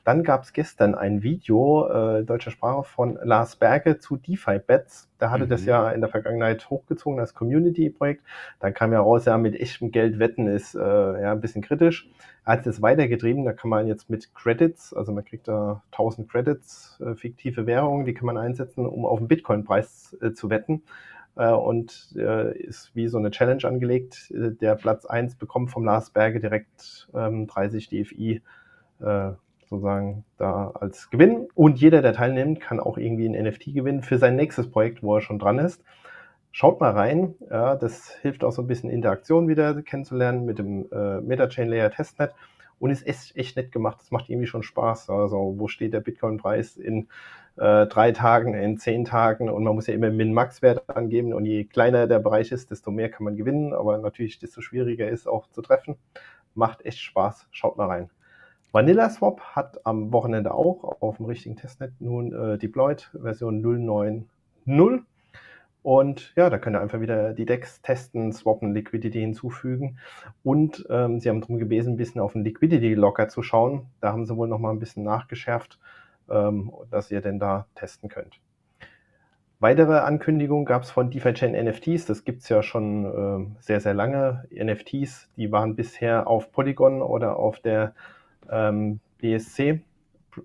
Dann 0.04 0.24
gab 0.24 0.44
es 0.44 0.54
gestern 0.54 0.96
ein 0.96 1.22
Video 1.22 1.88
äh, 1.88 2.24
deutscher 2.24 2.50
Sprache 2.50 2.84
von 2.84 3.20
Lars 3.22 3.56
Berge 3.56 4.00
zu 4.00 4.18
DeFi-Bets. 4.18 5.10
Da 5.20 5.30
hatte 5.30 5.46
mhm. 5.46 5.50
das 5.50 5.66
ja 5.66 5.92
in 5.92 6.02
der 6.02 6.10
Vergangenheit 6.10 6.68
hochgezogen 6.72 7.20
als 7.20 7.36
Community-Projekt. 7.36 8.24
Dann 8.60 8.74
kam 8.74 8.92
ja 8.92 9.00
raus, 9.00 9.26
ja, 9.26 9.38
mit 9.38 9.60
echtem 9.60 9.92
Geld 9.92 10.18
wetten 10.18 10.48
ist 10.48 10.74
äh, 10.74 10.80
ja 10.80 11.32
ein 11.32 11.42
bisschen 11.42 11.62
kritisch. 11.62 12.10
Er 12.46 12.54
hat 12.54 12.66
es 12.66 12.82
weitergetrieben. 12.82 13.46
Da 13.46 13.54
kann 13.54 13.70
man 13.70 13.88
jetzt 13.88 14.10
mit 14.10 14.34
Credits, 14.34 14.92
also 14.92 15.12
man 15.12 15.24
kriegt 15.24 15.48
da 15.48 15.84
1000 15.92 16.30
Credits, 16.30 17.00
äh, 17.00 17.14
fiktive 17.14 17.68
Währungen, 17.68 18.06
die 18.06 18.16
kann 18.16 18.26
man 18.26 18.38
einsetzen, 18.38 18.88
um 18.88 19.06
auf 19.06 19.20
den 19.20 19.28
Bitcoin-Preis 19.28 20.18
äh, 20.22 20.34
zu 20.34 20.50
wetten 20.50 20.82
äh, 21.36 21.52
und 21.52 22.16
äh, 22.18 22.58
ist 22.58 22.96
wie 22.96 23.08
so 23.08 23.18
eine 23.18 23.32
Challenge 23.32 23.64
angelegt. 23.66 24.32
Äh, 24.32 24.52
der 24.52 24.76
Platz 24.76 25.06
1 25.06 25.36
bekommt 25.36 25.72
vom 25.72 25.84
Lars 25.84 26.10
Berge 26.10 26.40
direkt 26.40 27.08
ähm, 27.14 27.48
30 27.48 27.90
DFI 27.90 28.42
äh, 29.02 29.32
sozusagen 29.70 30.24
da 30.38 30.72
als 30.72 31.10
Gewinn. 31.10 31.48
Und 31.56 31.80
jeder, 31.80 32.02
der 32.02 32.14
teilnimmt, 32.14 32.60
kann 32.62 32.80
auch 32.80 32.98
irgendwie 32.98 33.28
ein 33.28 33.44
NFT 33.44 33.74
gewinnen 33.74 34.04
für 34.04 34.18
sein 34.18 34.36
nächstes 34.36 34.70
Projekt, 34.70 35.04
wo 35.04 35.16
er 35.16 35.22
schon 35.22 35.40
dran 35.40 35.60
ist. 35.60 35.84
Schaut 36.52 36.80
mal 36.80 36.92
rein. 36.92 37.36
Ja, 37.50 37.76
das 37.76 38.12
hilft 38.22 38.44
auch 38.44 38.52
so 38.52 38.62
ein 38.62 38.68
bisschen 38.68 38.90
Interaktion 38.90 39.48
wieder 39.48 39.82
kennenzulernen 39.82 40.46
mit 40.46 40.60
dem 40.60 40.90
äh, 40.92 41.20
MetaChain 41.20 41.68
Layer 41.68 41.92
Testnet 41.92 42.32
und 42.80 42.92
ist 42.92 43.06
echt, 43.06 43.36
echt 43.36 43.58
nett 43.58 43.72
gemacht. 43.72 44.00
Das 44.00 44.12
macht 44.12 44.30
irgendwie 44.30 44.48
schon 44.48 44.64
Spaß. 44.64 45.10
Also, 45.10 45.56
wo 45.58 45.68
steht 45.68 45.94
der 45.94 46.00
Bitcoin-Preis 46.00 46.78
in 46.78 47.08
äh, 47.58 47.86
drei 47.88 48.12
Tagen, 48.12 48.54
in 48.54 48.78
zehn 48.78 49.06
Tagen 49.06 49.50
und 49.50 49.64
man 49.64 49.76
muss 49.76 49.88
ja 49.88 49.94
immer 49.94 50.10
Min-Max-Wert 50.10 50.90
angeben 50.90 51.34
und 51.34 51.46
je 51.46 51.64
kleiner 51.66 52.08
der 52.08 52.20
Bereich 52.20 52.52
ist, 52.52 52.72
desto 52.72 52.92
mehr 52.92 53.10
kann 53.10 53.24
man 53.24 53.38
gewinnen, 53.38 53.74
aber 53.74 53.98
natürlich 53.98 54.40
desto 54.40 54.62
schwieriger 54.62 55.08
ist 55.08 55.28
auch 55.28 55.48
zu 55.50 55.62
treffen. 55.62 55.96
Macht 56.54 56.86
echt 56.86 57.00
Spaß, 57.00 57.48
schaut 57.52 57.78
mal 57.78 57.88
rein. 57.88 58.10
Vanilla 58.72 59.10
Swap 59.10 59.40
hat 59.42 59.86
am 59.86 60.12
Wochenende 60.12 60.54
auch 60.54 61.02
auf 61.02 61.18
dem 61.18 61.28
richtigen 61.28 61.56
Testnet 61.56 61.94
nun 62.00 62.34
äh, 62.34 62.58
deployed, 62.58 63.10
Version 63.22 63.64
0.9.0. 63.64 65.04
Und 65.82 66.34
ja, 66.36 66.50
da 66.50 66.58
könnt 66.58 66.76
ihr 66.76 66.82
einfach 66.82 67.00
wieder 67.00 67.34
die 67.34 67.46
Decks 67.46 67.82
testen, 67.82 68.34
swappen, 68.34 68.74
Liquidity 68.74 69.20
hinzufügen. 69.20 70.00
Und 70.44 70.86
ähm, 70.90 71.20
sie 71.20 71.30
haben 71.30 71.42
darum 71.42 71.58
gebeten, 71.58 71.92
ein 71.92 71.98
bisschen 71.98 72.20
auf 72.20 72.34
den 72.34 72.44
Liquidity 72.44 72.96
Locker 72.96 73.30
zu 73.30 73.44
schauen. 73.44 73.86
Da 74.02 74.12
haben 74.12 74.26
sie 74.26 74.36
wohl 74.36 74.48
noch 74.48 74.60
mal 74.60 74.72
ein 74.72 74.80
bisschen 74.80 75.04
nachgeschärft 75.04 75.80
ähm, 76.30 76.72
dass 76.92 77.12
ihr 77.12 77.22
denn 77.22 77.40
da 77.40 77.68
testen 77.76 78.10
könnt. 78.10 78.40
Weitere 79.60 80.00
Ankündigungen 80.00 80.66
gab 80.66 80.84
es 80.84 80.92
von 80.92 81.10
DeFi 81.10 81.34
Chain 81.34 81.66
NFTs. 81.66 82.06
Das 82.06 82.26
gibt 82.26 82.42
es 82.42 82.50
ja 82.50 82.62
schon 82.62 83.06
äh, 83.06 83.62
sehr, 83.62 83.80
sehr 83.80 83.94
lange. 83.94 84.46
NFTs, 84.52 85.30
die 85.38 85.52
waren 85.52 85.76
bisher 85.76 86.28
auf 86.28 86.52
Polygon 86.52 87.02
oder 87.02 87.38
auf 87.38 87.60
der 87.60 87.94
ähm, 88.50 89.00
BSC 89.20 89.82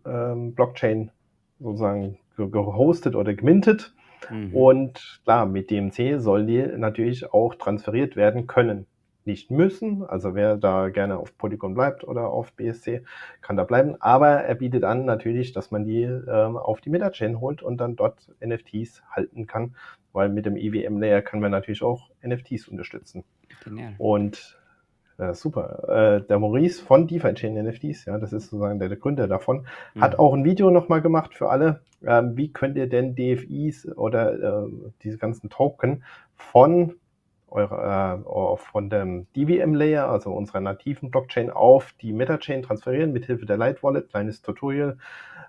ähm, 0.06 0.54
Blockchain 0.54 1.10
sozusagen 1.58 2.18
gehostet 2.36 3.16
oder 3.16 3.34
gemintet. 3.34 3.92
Mhm. 4.30 4.54
Und 4.54 5.20
klar, 5.24 5.44
mit 5.44 5.70
DMC 5.70 6.20
sollen 6.20 6.46
die 6.46 6.62
natürlich 6.62 7.32
auch 7.32 7.56
transferiert 7.56 8.16
werden 8.16 8.46
können 8.46 8.86
nicht 9.30 9.50
müssen. 9.50 10.04
Also 10.04 10.34
wer 10.34 10.56
da 10.56 10.88
gerne 10.88 11.18
auf 11.18 11.36
Polygon 11.38 11.74
bleibt 11.74 12.02
oder 12.04 12.28
auf 12.28 12.52
BSC, 12.52 13.02
kann 13.40 13.56
da 13.56 13.64
bleiben. 13.64 13.94
Aber 14.00 14.28
er 14.28 14.56
bietet 14.56 14.84
an 14.84 15.04
natürlich, 15.04 15.52
dass 15.52 15.70
man 15.70 15.84
die 15.84 16.02
ähm, 16.02 16.56
auf 16.56 16.80
die 16.80 16.90
Metachain 16.90 17.40
holt 17.40 17.62
und 17.62 17.78
dann 17.78 17.94
dort 17.94 18.28
NFTs 18.44 19.02
halten 19.10 19.46
kann, 19.46 19.76
weil 20.12 20.28
mit 20.28 20.46
dem 20.46 20.56
EVM-Layer 20.56 21.22
kann 21.22 21.40
man 21.40 21.52
natürlich 21.52 21.82
auch 21.82 22.10
NFTs 22.26 22.66
unterstützen. 22.68 23.22
Genial. 23.64 23.94
Und 23.98 24.58
äh, 25.18 25.34
super. 25.34 25.88
Äh, 25.88 26.26
der 26.26 26.38
Maurice 26.38 26.82
von 26.82 27.06
DeFi 27.06 27.34
Chain 27.34 27.54
NFTs, 27.62 28.06
ja, 28.06 28.18
das 28.18 28.32
ist 28.32 28.50
sozusagen 28.50 28.78
der, 28.80 28.88
der 28.88 28.98
Gründer 28.98 29.28
davon, 29.28 29.66
mhm. 29.94 30.00
hat 30.00 30.18
auch 30.18 30.34
ein 30.34 30.44
Video 30.44 30.70
nochmal 30.70 31.02
gemacht 31.02 31.34
für 31.34 31.50
alle, 31.50 31.82
ähm, 32.04 32.36
wie 32.36 32.52
könnt 32.52 32.76
ihr 32.76 32.88
denn 32.88 33.14
DFIs 33.14 33.86
oder 33.96 34.64
äh, 34.64 34.68
diese 35.02 35.18
ganzen 35.18 35.50
Token 35.50 36.02
von 36.34 36.94
eure, 37.50 38.22
äh, 38.24 38.56
von 38.56 38.90
dem 38.90 39.26
DVM-Layer, 39.34 40.08
also 40.08 40.32
unserer 40.32 40.60
nativen 40.60 41.10
Blockchain, 41.10 41.50
auf 41.50 41.92
die 42.00 42.12
Metachain 42.12 42.62
transferieren 42.62 43.12
mit 43.12 43.26
Hilfe 43.26 43.46
der 43.46 43.56
Light 43.56 43.82
Wallet. 43.82 44.08
Kleines 44.08 44.42
Tutorial 44.42 44.98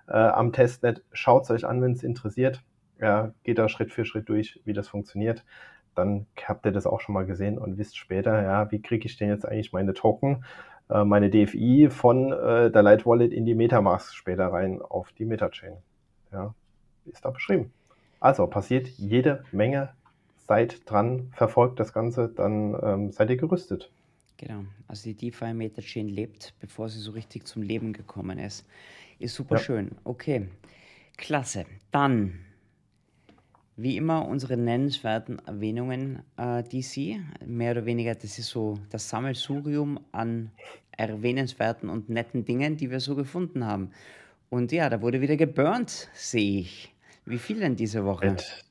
äh, 0.08 0.12
am 0.12 0.52
Testnet. 0.52 1.04
Schaut 1.12 1.44
es 1.44 1.50
euch 1.50 1.64
an, 1.64 1.80
wenn 1.82 1.92
es 1.92 2.02
interessiert. 2.02 2.62
Ja, 3.00 3.32
geht 3.42 3.58
da 3.58 3.68
Schritt 3.68 3.92
für 3.92 4.04
Schritt 4.04 4.28
durch, 4.28 4.60
wie 4.64 4.72
das 4.72 4.88
funktioniert. 4.88 5.44
Dann 5.94 6.26
habt 6.44 6.64
ihr 6.64 6.72
das 6.72 6.86
auch 6.86 7.00
schon 7.00 7.14
mal 7.14 7.26
gesehen 7.26 7.58
und 7.58 7.78
wisst 7.78 7.96
später, 7.96 8.42
ja, 8.42 8.70
wie 8.70 8.80
kriege 8.80 9.06
ich 9.06 9.16
denn 9.18 9.28
jetzt 9.28 9.46
eigentlich 9.46 9.72
meine 9.72 9.92
Token, 9.92 10.44
äh, 10.88 11.04
meine 11.04 11.30
DFI 11.30 11.88
von 11.90 12.32
äh, 12.32 12.70
der 12.70 12.82
Light 12.82 13.04
Wallet 13.06 13.32
in 13.32 13.44
die 13.44 13.54
Metamask 13.54 14.14
später 14.14 14.46
rein 14.46 14.80
auf 14.80 15.12
die 15.12 15.24
Metachain. 15.24 15.76
Ja, 16.32 16.54
ist 17.04 17.24
da 17.24 17.30
beschrieben. 17.30 17.72
Also 18.20 18.46
passiert 18.46 18.86
jede 18.86 19.44
Menge 19.50 19.90
seid 20.46 20.90
dran, 20.90 21.30
verfolgt 21.32 21.80
das 21.80 21.92
Ganze, 21.92 22.28
dann 22.28 22.76
ähm, 22.82 23.12
seid 23.12 23.30
ihr 23.30 23.36
gerüstet. 23.36 23.90
Genau, 24.36 24.64
also 24.88 25.04
die 25.04 25.14
DeFi 25.14 25.54
Metachain 25.54 26.08
lebt, 26.08 26.54
bevor 26.58 26.88
sie 26.88 26.98
so 26.98 27.12
richtig 27.12 27.46
zum 27.46 27.62
Leben 27.62 27.92
gekommen 27.92 28.38
ist. 28.38 28.66
Ist 29.18 29.36
super 29.36 29.54
ja. 29.54 29.62
schön. 29.62 29.92
Okay, 30.02 30.48
klasse. 31.16 31.64
Dann, 31.92 32.40
wie 33.76 33.96
immer, 33.96 34.26
unsere 34.26 34.56
nennenswerten 34.56 35.38
Erwähnungen, 35.46 36.22
äh, 36.36 36.64
DC. 36.64 37.20
Mehr 37.46 37.70
oder 37.70 37.86
weniger, 37.86 38.16
das 38.16 38.38
ist 38.38 38.48
so 38.48 38.78
das 38.90 39.08
Sammelsurium 39.08 40.00
an 40.10 40.50
erwähnenswerten 40.90 41.88
und 41.88 42.08
netten 42.08 42.44
Dingen, 42.44 42.76
die 42.76 42.90
wir 42.90 43.00
so 43.00 43.14
gefunden 43.14 43.64
haben. 43.64 43.90
Und 44.50 44.72
ja, 44.72 44.90
da 44.90 45.00
wurde 45.00 45.20
wieder 45.20 45.36
geburnt, 45.36 46.10
sehe 46.14 46.60
ich. 46.60 46.92
Wie 47.24 47.38
viel 47.38 47.60
denn 47.60 47.76
diese 47.76 48.04
Woche? 48.04 48.30
Mit 48.30 48.64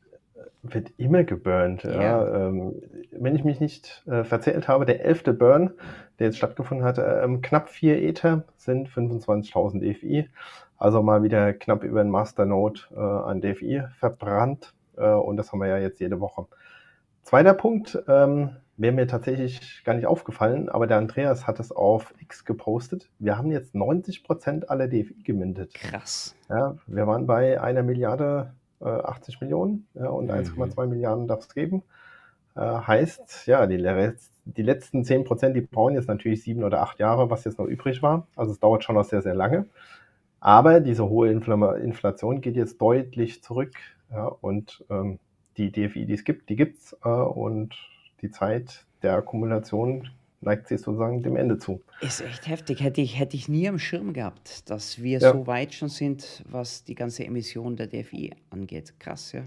wird 0.64 0.92
immer 0.98 1.24
geburnt. 1.24 1.84
Ja. 1.84 2.02
ja 2.02 2.48
ähm, 2.48 2.82
wenn 3.12 3.36
ich 3.36 3.44
mich 3.44 3.60
nicht 3.60 4.04
äh, 4.08 4.24
verzählt 4.24 4.68
habe, 4.68 4.86
der 4.86 5.04
elfte 5.04 5.34
Burn, 5.34 5.72
der 6.20 6.28
jetzt 6.28 6.38
stattgefunden 6.38 6.86
hat, 6.86 7.00
ähm, 7.00 7.42
knapp 7.42 7.70
4 7.70 8.02
Ether 8.02 8.44
sind 8.56 8.90
25.000 8.90 9.80
DFI. 9.80 10.30
Also 10.78 11.04
mal 11.04 11.24
wieder 11.24 11.54
knapp 11.54 11.84
über 11.84 12.02
ein 12.02 12.10
Masternode 12.10 12.82
äh, 12.96 13.00
an 13.00 13.42
DFI 13.42 13.84
verbrannt. 14.00 14.74
Äh, 14.98 15.10
und 15.12 15.38
das 15.38 15.52
haben 15.52 15.60
wir 15.60 15.68
ja 15.68 15.78
jetzt 15.78 16.00
jede 16.00 16.20
Woche. 16.20 16.48
Zweiter 17.24 17.54
Punkt, 17.54 18.02
ähm, 18.08 18.56
wäre 18.78 18.94
mir 18.94 19.08
tatsächlich 19.08 19.84
gar 19.84 19.94
nicht 19.94 20.08
aufgefallen, 20.08 20.70
aber 20.70 20.88
der 20.88 20.98
Andreas 20.98 21.46
hat 21.46 21.60
es 21.60 21.72
auf 21.72 22.14
X 22.20 22.46
gepostet. 22.46 23.10
Wir 23.20 23.38
haben 23.38 23.52
jetzt 23.52 23.76
90% 23.76 24.66
aller 24.66 24.88
DFI 24.88 25.22
gemintet. 25.24 25.74
Krass. 25.74 26.36
Ja, 26.50 26.76
wir 26.88 27.06
waren 27.06 27.28
bei 27.28 27.62
einer 27.62 27.84
Milliarde 27.84 28.54
80 28.82 29.36
äh, 29.36 29.38
Millionen 29.46 29.88
ja, 29.94 30.10
und 30.10 30.26
mhm. 30.26 30.32
1,2 30.32 30.88
Milliarden 30.88 31.28
darf 31.28 31.42
es 31.42 31.54
geben. 31.54 31.84
Äh, 32.56 32.62
heißt, 32.62 33.48
ja, 33.48 33.66
die, 33.68 33.78
die 34.46 34.64
letzten 34.64 35.06
10 35.06 35.24
Prozent, 35.24 35.56
die 35.56 35.62
brauchen 35.62 35.96
jetzt 35.96 36.08
natürlich 36.08 36.44
sieben 36.44 36.64
oder 36.64 36.82
acht 36.82 37.00
Jahre, 37.00 37.30
was 37.30 37.44
jetzt 37.46 37.60
noch 37.60 37.66
übrig 37.66 38.02
war. 38.02 38.28
Also 38.36 38.52
es 38.52 38.60
dauert 38.60 38.84
schon 38.84 38.96
noch 38.96 39.06
sehr, 39.06 39.22
sehr 39.22 39.36
lange. 39.36 39.66
Aber 40.40 40.80
diese 40.80 41.08
hohe 41.08 41.30
Infl 41.30 41.52
Inflation 41.84 42.42
geht 42.42 42.56
jetzt 42.56 42.82
deutlich 42.82 43.44
zurück. 43.44 43.74
Ja, 44.12 44.26
und 44.26 44.84
ähm, 44.90 45.20
die 45.58 45.72
DFI, 45.72 46.06
die 46.06 46.14
es 46.14 46.24
gibt, 46.24 46.50
die 46.50 46.56
gibt 46.56 46.80
es. 46.80 46.98
Äh, 47.04 47.10
und 47.10 47.76
die 48.22 48.32
Zeit 48.32 48.86
der 49.04 49.14
Akkumulation 49.14 50.10
neigt 50.42 50.68
sich 50.68 50.82
sozusagen 50.82 51.24
dem 51.24 51.36
Ende 51.36 51.58
zu. 51.58 51.82
Ist 52.02 52.22
echt 52.22 52.48
heftig. 52.48 52.82
Hätte 52.84 53.02
ich, 53.02 53.18
hätte 53.18 53.38
ich 53.38 53.48
nie 53.48 53.68
am 53.70 53.80
Schirm 53.80 54.14
gehabt, 54.14 54.70
dass 54.70 55.02
wir 55.02 55.20
ja. 55.20 55.32
so 55.32 55.48
weit 55.48 55.74
schon 55.74 55.90
sind, 55.90 56.44
was 56.50 56.84
die 56.84 56.96
ganze 56.96 57.26
Emission 57.26 57.76
der 57.76 57.88
DFI 57.88 58.34
angeht. 58.50 58.94
Krass, 59.00 59.32
ja. 59.32 59.42
Ja. 59.42 59.46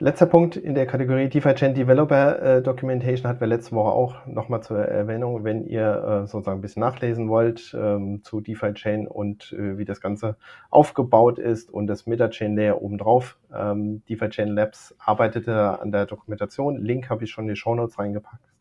Letzter 0.00 0.26
Punkt 0.26 0.54
in 0.54 0.76
der 0.76 0.86
Kategorie 0.86 1.28
DeFi 1.28 1.54
Chain 1.54 1.74
Developer 1.74 2.40
äh, 2.40 2.62
Documentation 2.62 3.28
hatten 3.28 3.40
wir 3.40 3.48
letzte 3.48 3.74
Woche 3.74 3.90
auch 3.90 4.26
nochmal 4.26 4.62
zur 4.62 4.78
Erwähnung, 4.78 5.42
wenn 5.42 5.66
ihr 5.66 6.22
äh, 6.22 6.26
sozusagen 6.28 6.58
ein 6.58 6.60
bisschen 6.60 6.82
nachlesen 6.82 7.28
wollt 7.28 7.76
ähm, 7.76 8.22
zu 8.22 8.40
DeFi 8.40 8.74
Chain 8.74 9.08
und 9.08 9.52
äh, 9.54 9.76
wie 9.76 9.84
das 9.84 10.00
Ganze 10.00 10.36
aufgebaut 10.70 11.40
ist 11.40 11.68
und 11.68 11.88
das 11.88 12.06
Meta-Chain 12.06 12.54
Layer 12.54 12.80
obendrauf. 12.80 13.40
Ähm, 13.52 14.04
DeFi 14.08 14.28
Chain 14.28 14.50
Labs 14.50 14.94
arbeitete 15.00 15.80
an 15.80 15.90
der 15.90 16.06
Dokumentation. 16.06 16.76
Link 16.76 17.10
habe 17.10 17.24
ich 17.24 17.32
schon 17.32 17.46
in 17.46 17.54
die 17.54 17.56
Show 17.56 17.74
Notes 17.74 17.98
reingepackt. 17.98 18.52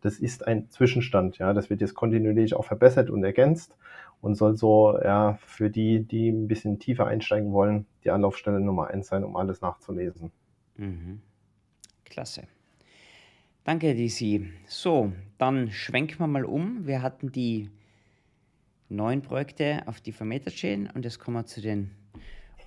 Das 0.00 0.18
ist 0.18 0.44
ein 0.48 0.70
Zwischenstand, 0.70 1.38
ja. 1.38 1.52
Das 1.52 1.70
wird 1.70 1.82
jetzt 1.82 1.94
kontinuierlich 1.94 2.54
auch 2.56 2.64
verbessert 2.64 3.10
und 3.10 3.22
ergänzt 3.22 3.76
und 4.20 4.34
soll 4.34 4.56
so, 4.56 4.98
ja, 5.00 5.38
für 5.46 5.70
die, 5.70 6.02
die 6.02 6.30
ein 6.30 6.48
bisschen 6.48 6.80
tiefer 6.80 7.06
einsteigen 7.06 7.52
wollen, 7.52 7.86
die 8.02 8.10
Anlaufstelle 8.10 8.58
Nummer 8.58 8.88
eins 8.88 9.06
sein, 9.06 9.22
um 9.22 9.36
alles 9.36 9.60
nachzulesen. 9.60 10.32
Mhm. 10.80 11.20
Klasse. 12.06 12.44
Danke, 13.64 13.94
DC. 13.94 14.46
So, 14.66 15.12
dann 15.36 15.70
schwenken 15.70 16.18
wir 16.20 16.26
mal 16.26 16.46
um. 16.46 16.86
Wir 16.86 17.02
hatten 17.02 17.30
die 17.30 17.68
neuen 18.88 19.20
Projekte 19.20 19.82
auf 19.86 20.00
die 20.00 20.12
Vermeter 20.12 20.50
Chain 20.50 20.88
und 20.94 21.04
jetzt 21.04 21.18
kommen 21.18 21.36
wir 21.36 21.44
zu 21.44 21.60
den 21.60 21.90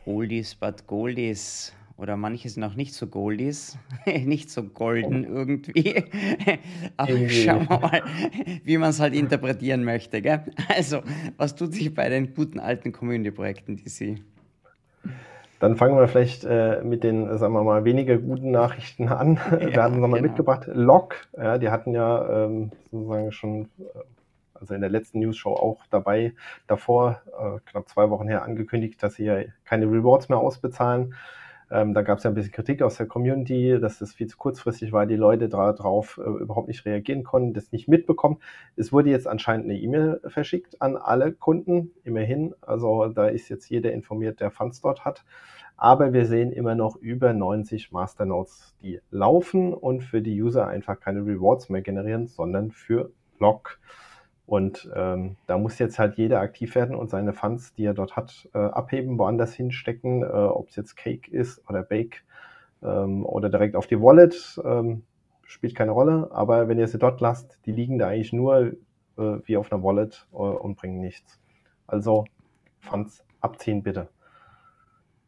Oldies 0.06 0.54
but 0.54 0.86
Goldies 0.86 1.74
oder 1.98 2.16
manche 2.16 2.50
sind 2.50 2.64
auch 2.64 2.76
nicht 2.76 2.94
so 2.94 3.08
Goldies, 3.08 3.80
nicht 4.06 4.52
so 4.52 4.64
golden 4.64 5.26
oh. 5.26 5.30
irgendwie. 5.30 5.96
Aber 6.98 7.30
schauen 7.30 7.68
wir 7.68 7.80
mal, 7.80 8.04
wie 8.64 8.78
man 8.78 8.92
es 8.92 9.00
halt 9.00 9.16
interpretieren 9.16 9.84
möchte. 9.84 10.22
Gell? 10.22 10.46
Also, 10.68 11.02
was 11.38 11.56
tut 11.56 11.74
sich 11.74 11.92
bei 11.92 12.10
den 12.10 12.36
guten 12.36 12.60
alten 12.60 12.92
Community-Projekten, 12.92 13.78
DC? 13.78 14.22
Dann 15.64 15.78
fangen 15.78 15.98
wir 15.98 16.10
vielleicht 16.10 16.44
äh, 16.44 16.82
mit 16.84 17.06
den, 17.06 17.38
sagen 17.38 17.54
wir 17.54 17.64
mal, 17.64 17.86
weniger 17.86 18.18
guten 18.18 18.52
Nachrichten 18.52 19.08
an. 19.08 19.40
Ja, 19.54 19.60
wir 19.60 19.84
hatten 19.84 20.02
nochmal 20.02 20.20
genau. 20.20 20.32
mitgebracht. 20.34 20.68
Log, 20.68 21.16
ja, 21.38 21.58
die 21.58 21.70
hatten 21.70 21.94
ja 21.94 22.44
ähm, 22.44 22.72
sozusagen 22.92 23.32
schon, 23.32 23.62
äh, 23.80 24.00
also 24.56 24.74
in 24.74 24.82
der 24.82 24.90
letzten 24.90 25.20
News-Show 25.20 25.54
auch 25.54 25.80
dabei, 25.90 26.34
davor, 26.68 27.22
äh, 27.28 27.60
knapp 27.66 27.88
zwei 27.88 28.10
Wochen 28.10 28.28
her, 28.28 28.44
angekündigt, 28.44 29.02
dass 29.02 29.14
sie 29.16 29.24
ja 29.24 29.38
keine 29.64 29.86
Rewards 29.86 30.28
mehr 30.28 30.38
ausbezahlen. 30.38 31.14
Ähm, 31.72 31.94
da 31.94 32.02
gab 32.02 32.18
es 32.18 32.24
ja 32.24 32.32
ein 32.32 32.34
bisschen 32.34 32.52
Kritik 32.52 32.82
aus 32.82 32.98
der 32.98 33.08
Community, 33.08 33.78
dass 33.80 34.00
das 34.00 34.14
viel 34.14 34.28
zu 34.28 34.38
kurzfristig 34.38 34.92
war, 34.92 35.06
die 35.06 35.16
Leute 35.16 35.50
darauf 35.50 36.18
äh, 36.18 36.30
überhaupt 36.30 36.68
nicht 36.68 36.86
reagieren 36.86 37.24
konnten, 37.24 37.54
das 37.54 37.72
nicht 37.72 37.88
mitbekommen. 37.88 38.40
Es 38.76 38.92
wurde 38.92 39.10
jetzt 39.10 39.28
anscheinend 39.28 39.66
eine 39.66 39.80
E-Mail 39.80 40.22
verschickt 40.28 40.82
an 40.82 40.98
alle 40.98 41.34
Kunden, 41.34 41.92
immerhin. 42.04 42.54
Also 42.62 43.08
da 43.08 43.28
ist 43.28 43.50
jetzt 43.50 43.70
jeder 43.70 43.92
informiert, 43.92 44.40
der 44.40 44.52
Funds 44.52 44.82
dort 44.82 45.06
hat. 45.06 45.24
Aber 45.76 46.14
wir 46.14 46.26
sehen 46.26 46.52
immer 46.52 46.76
noch 46.76 46.96
über 46.96 47.34
90 47.34 47.92
Masternodes, 47.92 48.76
die 48.82 49.00
laufen 49.10 49.74
und 49.74 50.02
für 50.04 50.22
die 50.22 50.42
User 50.42 50.68
einfach 50.68 51.00
keine 51.00 51.26
Rewards 51.26 51.70
mehr 51.70 51.82
generieren, 51.82 52.28
sondern 52.28 52.72
für 52.72 53.12
Log. 53.40 53.80
Und 54.46 54.92
ähm, 54.94 55.38
da 55.48 55.58
muss 55.58 55.80
jetzt 55.80 56.00
halt 56.00 56.16
jeder 56.16 56.42
aktiv 56.42 56.76
werden 56.76 56.96
und 56.96 57.10
seine 57.10 57.34
Funds, 57.34 57.74
die 57.74 57.86
er 57.86 57.94
dort 57.94 58.16
hat, 58.16 58.50
äh, 58.54 58.58
abheben, 58.58 59.18
woanders 59.18 59.54
hinstecken, 59.54 60.24
äh, 60.24 60.26
ob 60.26 60.70
es 60.70 60.76
jetzt 60.76 60.96
Cake 60.96 61.32
ist 61.32 61.62
oder 61.70 61.82
Bake 61.82 62.24
ähm, 62.82 63.26
oder 63.26 63.50
direkt 63.50 63.76
auf 63.76 63.88
die 63.88 64.02
Wallet, 64.02 64.62
ähm, 64.66 65.04
spielt 65.44 65.76
keine 65.76 65.92
Rolle. 65.92 66.30
Aber 66.32 66.68
wenn 66.68 66.78
ihr 66.78 66.88
sie 66.88 66.98
dort 66.98 67.22
lasst, 67.22 67.58
die 67.66 67.72
liegen 67.72 67.98
da 67.98 68.10
eigentlich 68.10 68.34
nur 68.34 68.74
äh, 69.18 69.38
wie 69.46 69.56
auf 69.56 69.72
einer 69.72 69.82
Wallet 69.82 70.28
äh, 70.34 70.36
und 70.36 70.76
bringen 70.76 71.00
nichts. 71.00 71.40
Also 71.88 72.26
Funds 72.80 73.24
abziehen 73.40 73.82
bitte. 73.82 74.10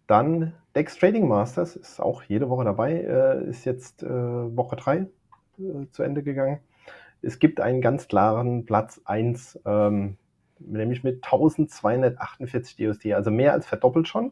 Dann 0.07 0.53
Dex 0.75 0.97
Trading 0.97 1.27
Masters 1.27 1.77
ist 1.77 2.01
auch 2.01 2.21
jede 2.23 2.49
Woche 2.49 2.65
dabei, 2.65 2.93
äh, 2.95 3.45
ist 3.45 3.65
jetzt 3.65 4.03
äh, 4.03 4.09
Woche 4.09 4.75
3 4.75 4.97
äh, 4.97 5.07
zu 5.91 6.03
Ende 6.03 6.21
gegangen 6.21 6.59
es 7.25 7.39
gibt 7.39 7.59
einen 7.59 7.81
ganz 7.81 8.07
klaren 8.07 8.65
Platz 8.65 9.01
1, 9.05 9.59
ähm, 9.65 10.17
nämlich 10.59 11.03
mit 11.03 11.23
1248 11.23 12.75
DUSD, 12.77 13.13
also 13.13 13.31
mehr 13.31 13.53
als 13.53 13.65
verdoppelt 13.65 14.07
schon. 14.07 14.31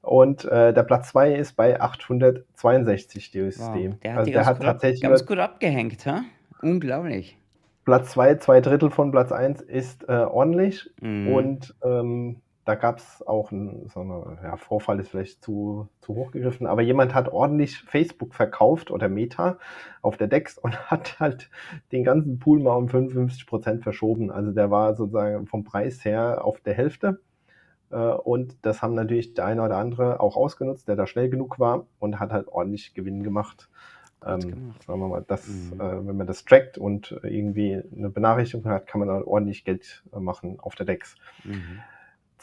Und 0.00 0.44
äh, 0.44 0.72
der 0.72 0.82
Platz 0.82 1.08
2 1.10 1.34
ist 1.34 1.56
bei 1.56 1.80
862 1.80 3.30
DUSD. 3.30 3.60
Wow, 3.60 3.98
der 4.02 4.12
hat, 4.12 4.18
also 4.18 4.30
der 4.30 4.46
hat 4.46 4.56
gut 4.58 4.66
tatsächlich 4.66 5.02
ganz 5.02 5.26
gut 5.26 5.38
abgehängt, 5.38 6.04
ha? 6.06 6.22
Unglaublich. 6.60 7.38
Platz 7.84 8.12
2, 8.12 8.36
zwei 8.36 8.60
Drittel 8.60 8.90
von 8.90 9.10
Platz 9.10 9.32
1 9.32 9.60
ist 9.60 10.08
äh, 10.08 10.12
ordentlich. 10.12 10.90
Mhm. 11.00 11.28
Und 11.28 11.74
ähm, 11.82 12.40
da 12.64 12.74
gab 12.74 12.98
es 12.98 13.26
auch 13.26 13.52
einen, 13.52 13.88
so 13.88 14.00
eine, 14.00 14.38
ja, 14.42 14.56
Vorfall 14.56 14.98
ist 15.00 15.10
vielleicht 15.10 15.42
zu, 15.42 15.88
zu 16.00 16.14
hoch 16.14 16.30
gegriffen, 16.30 16.66
aber 16.66 16.82
jemand 16.82 17.14
hat 17.14 17.28
ordentlich 17.28 17.78
Facebook 17.78 18.34
verkauft 18.34 18.90
oder 18.90 19.08
Meta 19.08 19.58
auf 20.02 20.16
der 20.16 20.28
DEX 20.28 20.56
und 20.58 20.74
hat 20.90 21.20
halt 21.20 21.50
den 21.92 22.04
ganzen 22.04 22.38
Pool 22.38 22.60
mal 22.60 22.76
um 22.76 22.88
55 22.88 23.46
Prozent 23.46 23.82
verschoben. 23.82 24.30
Also 24.30 24.52
der 24.52 24.70
war 24.70 24.96
sozusagen 24.96 25.46
vom 25.46 25.64
Preis 25.64 26.04
her 26.04 26.44
auf 26.44 26.60
der 26.60 26.74
Hälfte. 26.74 27.20
Äh, 27.90 27.96
und 27.96 28.56
das 28.62 28.80
haben 28.82 28.94
natürlich 28.94 29.34
der 29.34 29.44
eine 29.44 29.62
oder 29.62 29.76
andere 29.76 30.20
auch 30.20 30.36
ausgenutzt, 30.36 30.88
der 30.88 30.96
da 30.96 31.06
schnell 31.06 31.28
genug 31.28 31.58
war 31.58 31.86
und 31.98 32.18
hat 32.18 32.32
halt 32.32 32.48
ordentlich 32.48 32.94
Gewinn 32.94 33.22
gemacht. 33.22 33.68
Ähm, 34.26 34.74
sagen 34.86 35.00
wir 35.00 35.08
mal, 35.08 35.24
das, 35.26 35.46
mhm. 35.46 35.80
äh, 35.80 36.06
wenn 36.06 36.16
man 36.16 36.26
das 36.26 36.46
trackt 36.46 36.78
und 36.78 37.14
irgendwie 37.22 37.82
eine 37.94 38.08
Benachrichtigung 38.08 38.70
hat, 38.70 38.86
kann 38.86 39.00
man 39.00 39.08
dann 39.08 39.22
ordentlich 39.22 39.66
Geld 39.66 40.02
äh, 40.14 40.18
machen 40.18 40.58
auf 40.60 40.74
der 40.76 40.86
DEX. 40.86 41.16
Mhm. 41.44 41.80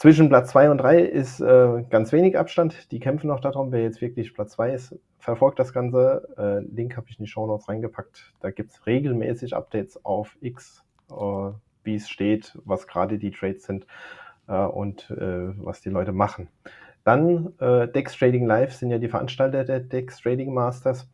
Zwischen 0.02 0.28
Platz 0.28 0.50
2 0.50 0.68
und 0.72 0.78
3 0.78 0.98
ist 0.98 1.40
äh, 1.40 1.84
ganz 1.88 2.10
wenig 2.10 2.36
Abstand. 2.36 2.90
Die 2.90 2.98
kämpfen 2.98 3.28
noch 3.28 3.38
darum, 3.38 3.70
wer 3.70 3.82
jetzt 3.82 4.00
wirklich 4.00 4.34
Platz 4.34 4.54
2 4.54 4.72
ist. 4.72 4.98
Verfolgt 5.20 5.60
das 5.60 5.72
Ganze. 5.72 6.26
Äh, 6.36 6.68
Link 6.74 6.96
habe 6.96 7.06
ich 7.08 7.20
in 7.20 7.24
die 7.24 7.30
Show 7.30 7.46
Notes 7.46 7.68
reingepackt. 7.68 8.32
Da 8.40 8.50
gibt 8.50 8.72
es 8.72 8.84
regelmäßig 8.84 9.54
Updates 9.54 10.04
auf 10.04 10.36
X, 10.40 10.82
äh, 11.08 11.52
wie 11.84 11.94
es 11.94 12.08
steht, 12.08 12.58
was 12.64 12.88
gerade 12.88 13.16
die 13.16 13.30
Trades 13.30 13.62
sind 13.62 13.86
äh, 14.48 14.56
und 14.56 15.08
äh, 15.12 15.56
was 15.64 15.82
die 15.82 15.90
Leute 15.90 16.10
machen. 16.10 16.48
Dann 17.04 17.52
äh, 17.60 17.86
Dex 17.86 18.18
Trading 18.18 18.44
Live 18.44 18.72
sind 18.72 18.90
ja 18.90 18.98
die 18.98 19.08
Veranstalter 19.08 19.62
der 19.62 19.78
Dex 19.78 20.20
Trading 20.20 20.52
Masters. 20.52 21.08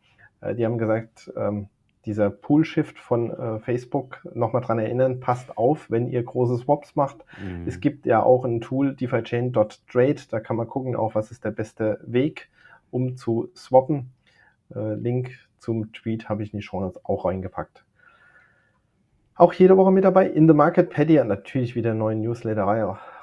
die 0.57 0.65
haben 0.65 0.79
gesagt, 0.79 1.31
ähm, 1.37 1.69
dieser 2.05 2.29
Pool-Shift 2.29 2.97
von 2.97 3.31
äh, 3.31 3.59
Facebook 3.59 4.25
nochmal 4.33 4.61
dran 4.61 4.79
erinnern, 4.79 5.19
passt 5.19 5.57
auf, 5.57 5.91
wenn 5.91 6.07
ihr 6.07 6.23
große 6.23 6.57
Swaps 6.57 6.95
macht. 6.95 7.25
Mhm. 7.43 7.67
Es 7.67 7.79
gibt 7.79 8.05
ja 8.05 8.23
auch 8.23 8.45
ein 8.45 8.61
Tool, 8.61 8.95
DeFiChain.trade, 8.95 10.21
da 10.29 10.39
kann 10.39 10.55
man 10.55 10.67
gucken, 10.67 10.95
auch 10.95 11.15
was 11.15 11.31
ist 11.31 11.43
der 11.43 11.51
beste 11.51 11.99
Weg, 12.05 12.49
um 12.89 13.17
zu 13.17 13.49
swappen. 13.55 14.11
Äh, 14.73 14.93
Link 14.95 15.31
zum 15.59 15.91
Tweet 15.91 16.29
habe 16.29 16.43
ich 16.43 16.53
in 16.53 16.59
die 16.59 16.63
Show 16.63 16.79
Notes 16.79 17.03
auch 17.03 17.25
reingepackt. 17.25 17.85
Auch 19.35 19.53
jede 19.53 19.77
Woche 19.77 19.91
mit 19.91 20.03
dabei 20.03 20.27
in 20.27 20.47
the 20.47 20.53
Market. 20.53 20.89
Paddy 20.89 21.23
natürlich 21.23 21.75
wieder 21.75 21.91
einen 21.91 21.99
neuen 21.99 22.21
Newsletter 22.21 22.65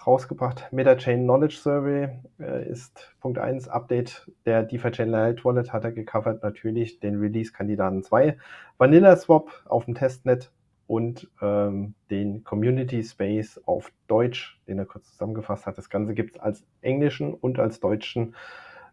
rausgebracht. 0.07 0.73
MetaChain 0.73 1.25
Knowledge 1.25 1.57
Survey 1.57 2.09
äh, 2.39 2.69
ist 2.69 3.15
Punkt 3.21 3.39
1 3.39 3.69
Update 3.69 4.31
der 4.45 4.63
DeFi-Chain 4.63 5.09
Light 5.09 5.45
Wallet 5.45 5.73
hat 5.73 5.85
er 5.85 5.93
gecovert. 5.93 6.43
Natürlich 6.43 7.01
den 7.01 7.19
Release-Kandidaten 7.19 8.03
2. 8.03 8.39
Vanilla 8.79 9.17
Swap 9.17 9.51
auf 9.67 9.85
dem 9.85 9.95
Testnet 9.95 10.53
und 10.87 11.29
ähm, 11.43 11.95
den 12.11 12.45
Community 12.45 13.03
Space 13.03 13.61
auf 13.67 13.91
Deutsch, 14.07 14.61
den 14.69 14.79
er 14.79 14.87
kurz 14.87 15.11
zusammengefasst 15.11 15.67
hat. 15.67 15.79
Das 15.79 15.91
Ganze 15.91 16.15
gibt 16.15 16.37
es 16.37 16.41
als 16.41 16.65
englischen 16.81 17.35
und 17.35 17.59
als 17.59 17.81
deutschen 17.81 18.37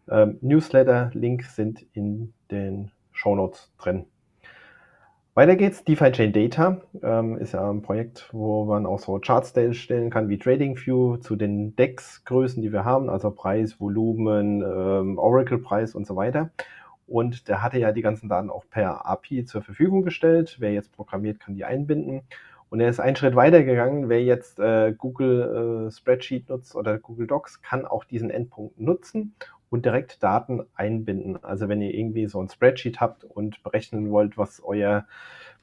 ähm, 0.08 0.38
Newsletter. 0.40 1.10
Link 1.14 1.44
sind 1.44 1.86
in 1.92 2.34
den 2.50 2.90
Show 3.12 3.36
Notes 3.36 3.72
drin. 3.78 4.06
Weiter 5.36 5.56
geht's. 5.56 5.82
DeFi 5.82 6.12
Chain 6.12 6.32
Data 6.32 6.80
ähm, 7.02 7.36
ist 7.38 7.54
ja 7.54 7.68
ein 7.68 7.82
Projekt, 7.82 8.28
wo 8.30 8.66
man 8.66 8.86
auch 8.86 9.00
so 9.00 9.18
Charts 9.18 9.52
stellen 9.72 10.08
kann 10.08 10.28
wie 10.28 10.38
TradingView 10.38 11.16
zu 11.16 11.34
den 11.34 11.74
DEX-Größen, 11.74 12.62
die 12.62 12.70
wir 12.70 12.84
haben, 12.84 13.10
also 13.10 13.32
Preis, 13.32 13.80
Volumen, 13.80 14.62
ähm, 14.62 15.18
Oracle-Preis 15.18 15.96
und 15.96 16.06
so 16.06 16.14
weiter. 16.14 16.50
Und 17.08 17.48
der 17.48 17.64
hatte 17.64 17.80
ja 17.80 17.90
die 17.90 18.00
ganzen 18.00 18.28
Daten 18.28 18.48
auch 18.48 18.64
per 18.70 19.06
API 19.06 19.44
zur 19.44 19.62
Verfügung 19.62 20.04
gestellt. 20.04 20.58
Wer 20.60 20.72
jetzt 20.72 20.92
programmiert, 20.92 21.40
kann 21.40 21.56
die 21.56 21.64
einbinden. 21.64 22.22
Und 22.70 22.78
er 22.78 22.88
ist 22.88 23.00
einen 23.00 23.16
Schritt 23.16 23.34
weiter 23.34 23.64
gegangen. 23.64 24.08
Wer 24.08 24.22
jetzt 24.22 24.60
äh, 24.60 24.94
Google 24.96 25.88
äh, 25.88 25.90
Spreadsheet 25.90 26.48
nutzt 26.48 26.76
oder 26.76 26.98
Google 26.98 27.26
Docs, 27.26 27.60
kann 27.60 27.86
auch 27.86 28.04
diesen 28.04 28.30
Endpunkt 28.30 28.78
nutzen 28.78 29.34
und 29.74 29.84
direkt 29.84 30.22
Daten 30.22 30.62
einbinden. 30.76 31.42
Also 31.42 31.68
wenn 31.68 31.82
ihr 31.82 31.92
irgendwie 31.92 32.28
so 32.28 32.40
ein 32.40 32.48
Spreadsheet 32.48 33.00
habt 33.00 33.24
und 33.24 33.60
berechnen 33.64 34.12
wollt, 34.12 34.38
was 34.38 34.62
euer 34.62 35.04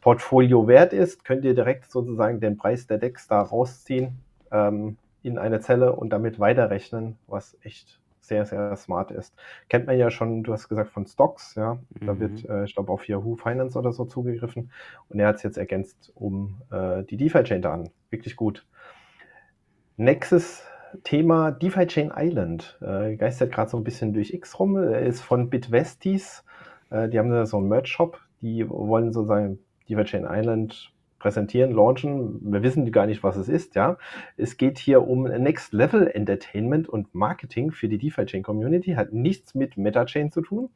Portfolio 0.01 0.67
wert 0.67 0.91
ist, 0.91 1.23
könnt 1.23 1.45
ihr 1.45 1.55
direkt 1.55 1.89
sozusagen 1.89 2.41
den 2.41 2.57
Preis 2.57 2.87
der 2.87 2.97
Decks 2.97 3.29
da 3.29 3.39
rausziehen 3.39 4.17
ähm, 4.51 4.97
in 5.23 5.37
eine 5.37 5.61
Zelle 5.61 5.95
und 5.95 6.09
damit 6.09 6.41
weiterrechnen, 6.41 7.15
was 7.27 7.57
echt 7.61 8.01
sehr, 8.19 8.45
sehr 8.45 8.75
smart 8.75 9.11
ist. 9.11 9.33
Kennt 9.69 9.87
man 9.87 9.97
ja 9.97 10.11
schon, 10.11 10.43
du 10.43 10.51
hast 10.51 10.67
gesagt, 10.67 10.89
von 10.89 11.07
Stocks, 11.07 11.55
ja. 11.55 11.75
Mhm. 12.01 12.05
Da 12.05 12.19
wird, 12.19 12.49
äh, 12.49 12.65
ich 12.65 12.73
glaube, 12.73 12.91
auf 12.91 13.07
Yahoo 13.07 13.37
Finance 13.37 13.79
oder 13.79 13.93
so 13.93 14.03
zugegriffen. 14.03 14.73
Und 15.07 15.21
er 15.21 15.29
hat 15.29 15.37
es 15.37 15.43
jetzt 15.43 15.57
ergänzt 15.57 16.11
um 16.15 16.61
äh, 16.69 17.05
die 17.05 17.15
DeFi-Chain 17.15 17.61
da 17.61 17.75
an. 17.75 17.91
Wirklich 18.09 18.35
gut. 18.35 18.67
Nexus 19.95 20.65
Thema 21.03 21.51
DeFi 21.51 21.87
Chain 21.87 22.11
Island. 22.15 22.77
Äh, 22.81 23.15
geistert 23.15 23.51
gerade 23.51 23.69
so 23.69 23.77
ein 23.77 23.83
bisschen 23.83 24.13
durch 24.13 24.33
X 24.33 24.59
rum. 24.59 24.77
Ist 24.77 25.21
von 25.21 25.49
Bitwesties. 25.49 26.43
Äh, 26.89 27.09
die 27.09 27.19
haben 27.19 27.29
da 27.29 27.45
so 27.45 27.57
einen 27.57 27.67
Merch-Shop. 27.67 28.19
Die 28.41 28.69
wollen 28.69 29.11
sozusagen 29.13 29.59
DeFi 29.89 30.03
Chain 30.03 30.27
Island 30.29 30.91
präsentieren, 31.21 31.71
launchen. 31.71 32.39
Wir 32.51 32.63
wissen 32.63 32.91
gar 32.91 33.05
nicht, 33.05 33.23
was 33.23 33.35
es 33.35 33.47
ist, 33.47 33.75
ja. 33.75 33.97
Es 34.37 34.57
geht 34.57 34.79
hier 34.79 35.07
um 35.07 35.23
Next 35.23 35.71
Level 35.71 36.07
Entertainment 36.07 36.89
und 36.89 37.13
Marketing 37.13 37.71
für 37.71 37.87
die 37.87 37.99
DeFi 37.99 38.25
Chain 38.25 38.43
Community. 38.43 38.93
Hat 38.93 39.13
nichts 39.13 39.53
mit 39.53 39.77
MetaChain 39.77 40.31
zu 40.31 40.41
tun. 40.41 40.69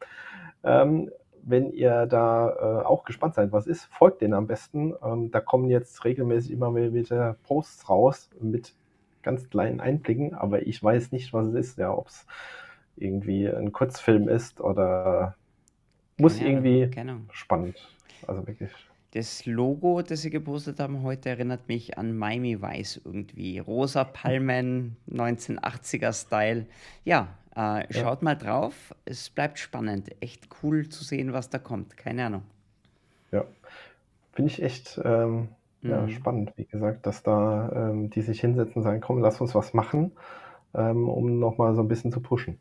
Ähm, 0.63 1.09
wenn 1.41 1.71
ihr 1.71 2.05
da 2.05 2.49
äh, 2.49 2.85
auch 2.85 3.03
gespannt 3.05 3.35
seid, 3.35 3.51
was 3.51 3.67
ist, 3.67 3.85
folgt 3.85 4.21
denen 4.21 4.33
am 4.33 4.47
besten. 4.47 4.93
Ähm, 5.03 5.31
da 5.31 5.39
kommen 5.39 5.69
jetzt 5.69 6.03
regelmäßig 6.05 6.51
immer 6.51 6.75
wieder 6.75 7.37
Posts 7.43 7.89
raus 7.89 8.29
mit 8.39 8.73
ganz 9.25 9.49
kleinen 9.49 9.81
Einblicken, 9.81 10.33
aber 10.33 10.65
ich 10.65 10.81
weiß 10.81 11.11
nicht, 11.11 11.33
was 11.33 11.47
es 11.47 11.55
ist, 11.55 11.77
ja, 11.77 11.91
ob 11.91 12.07
es 12.07 12.25
irgendwie 12.95 13.49
ein 13.49 13.73
Kurzfilm 13.73 14.29
ist 14.29 14.61
oder 14.61 15.35
muss 16.17 16.39
ja, 16.39 16.47
irgendwie 16.47 16.87
genau. 16.89 17.17
spannend. 17.31 17.75
Also 18.25 18.47
wirklich. 18.47 18.71
Das 19.11 19.45
Logo, 19.45 20.01
das 20.01 20.21
sie 20.21 20.29
gepostet 20.29 20.79
haben 20.79 21.01
heute, 21.03 21.29
erinnert 21.29 21.67
mich 21.67 21.97
an 21.97 22.17
Miami 22.17 22.61
Weiß 22.61 23.01
irgendwie. 23.03 23.59
Rosa 23.59 24.03
Palmen, 24.03 24.97
1980er-Style. 25.09 26.65
Ja, 27.05 27.29
äh, 27.55 27.85
schaut 27.93 28.21
ja. 28.21 28.25
mal 28.25 28.35
drauf. 28.35 28.93
Es 29.05 29.29
bleibt 29.29 29.57
spannend. 29.57 30.09
Echt 30.21 30.49
cool 30.61 30.89
zu 30.89 31.03
sehen, 31.03 31.33
was 31.33 31.49
da 31.49 31.59
kommt. 31.59 31.95
Keine 31.97 32.25
Ahnung. 32.25 32.43
Ja, 33.31 33.45
finde 34.33 34.51
ich 34.51 34.61
echt 34.61 34.99
ähm, 35.03 35.47
ja, 35.81 36.01
Mhm. 36.01 36.09
spannend, 36.09 36.53
wie 36.55 36.65
gesagt, 36.65 37.05
dass 37.05 37.23
da 37.23 37.71
ähm, 37.91 38.09
die 38.09 38.21
sich 38.21 38.41
hinsetzen 38.41 38.77
und 38.77 38.83
sagen, 38.83 39.01
komm, 39.01 39.19
lass 39.19 39.39
uns 39.41 39.53
was 39.55 39.73
machen, 39.73 40.11
ähm, 40.73 41.07
um 41.09 41.39
nochmal 41.39 41.75
so 41.75 41.81
ein 41.81 41.87
bisschen 41.87 42.11
zu 42.11 42.21
pushen. 42.21 42.59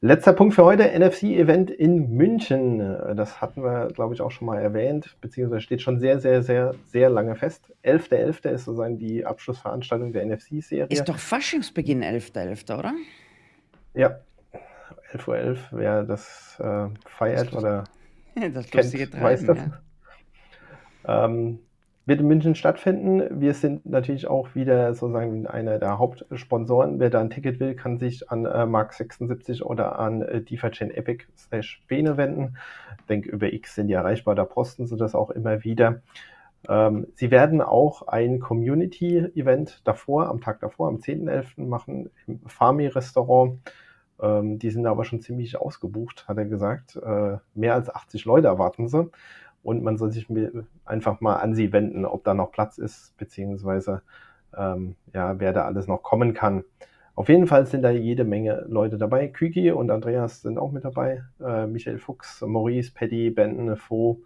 Letzter 0.00 0.34
Punkt 0.34 0.54
für 0.54 0.64
heute, 0.64 0.84
NFC-Event 0.98 1.70
in 1.70 2.10
München. 2.10 2.78
Äh, 2.80 3.14
das 3.14 3.40
hatten 3.40 3.62
wir, 3.62 3.88
glaube 3.88 4.12
ich, 4.12 4.20
auch 4.20 4.30
schon 4.30 4.46
mal 4.46 4.60
erwähnt, 4.60 5.16
beziehungsweise 5.22 5.62
steht 5.62 5.80
schon 5.80 5.98
sehr, 5.98 6.20
sehr, 6.20 6.42
sehr, 6.42 6.74
sehr 6.84 7.08
lange 7.08 7.36
fest. 7.36 7.72
11.11. 7.84 8.50
ist 8.50 8.64
sozusagen 8.66 8.98
die 8.98 9.24
Abschlussveranstaltung 9.24 10.12
der 10.12 10.26
NFC-Serie. 10.26 10.88
Ist 10.90 11.08
doch 11.08 11.18
Faschingsbeginn 11.18 12.02
11.11., 12.02 12.78
oder? 12.78 12.92
Ja, 13.94 14.18
11.11 15.12 15.28
Uhr, 15.28 15.56
wer 15.70 16.02
das 16.02 16.60
äh, 16.60 16.88
feiert 17.06 17.46
das 17.46 17.54
oder 17.54 17.84
das 18.52 18.70
kennt, 18.70 19.22
weiß 19.22 19.46
das. 19.46 19.58
Ja. 21.06 21.24
Ähm, 21.24 21.60
wird 22.06 22.20
in 22.20 22.28
München 22.28 22.54
stattfinden. 22.54 23.40
Wir 23.40 23.54
sind 23.54 23.86
natürlich 23.86 24.26
auch 24.26 24.54
wieder 24.54 24.92
sozusagen 24.94 25.46
einer 25.46 25.78
der 25.78 25.98
Hauptsponsoren. 25.98 27.00
Wer 27.00 27.10
da 27.10 27.20
ein 27.20 27.30
Ticket 27.30 27.60
will, 27.60 27.74
kann 27.74 27.98
sich 27.98 28.30
an 28.30 28.44
äh, 28.44 28.64
Mark76 28.64 29.62
oder 29.62 29.98
an 29.98 30.22
äh, 30.22 30.42
DeFi-Chain 30.42 30.90
Epic 30.90 31.24
slash 31.36 31.82
Bene 31.88 32.16
wenden. 32.16 32.56
Ich 33.00 33.06
denke, 33.06 33.30
über 33.30 33.52
X 33.52 33.74
sind 33.74 33.88
die 33.88 33.94
erreichbar, 33.94 34.34
da 34.34 34.44
posten 34.44 34.86
sie 34.86 34.96
das 34.96 35.14
auch 35.14 35.30
immer 35.30 35.64
wieder. 35.64 36.02
Ähm, 36.68 37.06
sie 37.14 37.30
werden 37.30 37.62
auch 37.62 38.06
ein 38.08 38.38
Community-Event 38.38 39.80
davor, 39.84 40.28
am 40.28 40.40
Tag 40.40 40.60
davor, 40.60 40.88
am 40.88 40.96
10.11. 40.96 41.66
machen 41.66 42.10
im 42.26 42.40
Farmi-Restaurant. 42.46 43.60
Ähm, 44.20 44.58
die 44.58 44.70
sind 44.70 44.86
aber 44.86 45.04
schon 45.04 45.20
ziemlich 45.20 45.56
ausgebucht, 45.56 46.28
hat 46.28 46.36
er 46.36 46.44
gesagt. 46.44 46.96
Äh, 46.96 47.38
mehr 47.54 47.74
als 47.74 47.94
80 47.94 48.26
Leute 48.26 48.48
erwarten 48.48 48.88
sie 48.88 49.10
und 49.64 49.82
man 49.82 49.96
soll 49.96 50.12
sich 50.12 50.28
einfach 50.84 51.20
mal 51.20 51.36
an 51.36 51.54
sie 51.54 51.72
wenden, 51.72 52.04
ob 52.04 52.22
da 52.22 52.34
noch 52.34 52.52
Platz 52.52 52.78
ist, 52.78 53.16
beziehungsweise 53.16 54.02
ähm, 54.56 54.94
ja, 55.12 55.40
wer 55.40 55.52
da 55.52 55.64
alles 55.64 55.88
noch 55.88 56.02
kommen 56.02 56.34
kann. 56.34 56.64
Auf 57.16 57.28
jeden 57.28 57.46
Fall 57.46 57.66
sind 57.66 57.82
da 57.82 57.90
jede 57.90 58.24
Menge 58.24 58.64
Leute 58.68 58.98
dabei. 58.98 59.28
Küki 59.28 59.70
und 59.70 59.90
Andreas 59.90 60.42
sind 60.42 60.58
auch 60.58 60.72
mit 60.72 60.84
dabei. 60.84 61.22
Äh, 61.40 61.66
Michael 61.66 61.98
Fuchs, 61.98 62.42
Maurice, 62.42 62.92
Paddy, 62.92 63.30
Benton, 63.30 63.76
Fo, 63.76 64.20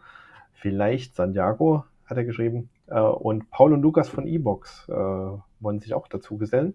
vielleicht 0.55 1.14
Santiago, 1.14 1.85
hat 2.07 2.16
er 2.16 2.24
geschrieben. 2.24 2.70
Äh, 2.87 3.01
und 3.01 3.51
Paul 3.51 3.74
und 3.74 3.83
Lukas 3.83 4.09
von 4.09 4.27
E-Box 4.27 4.88
äh, 4.88 4.92
wollen 4.92 5.81
sich 5.81 5.94
auch 5.94 6.09
dazu 6.09 6.38
gesellen. 6.38 6.74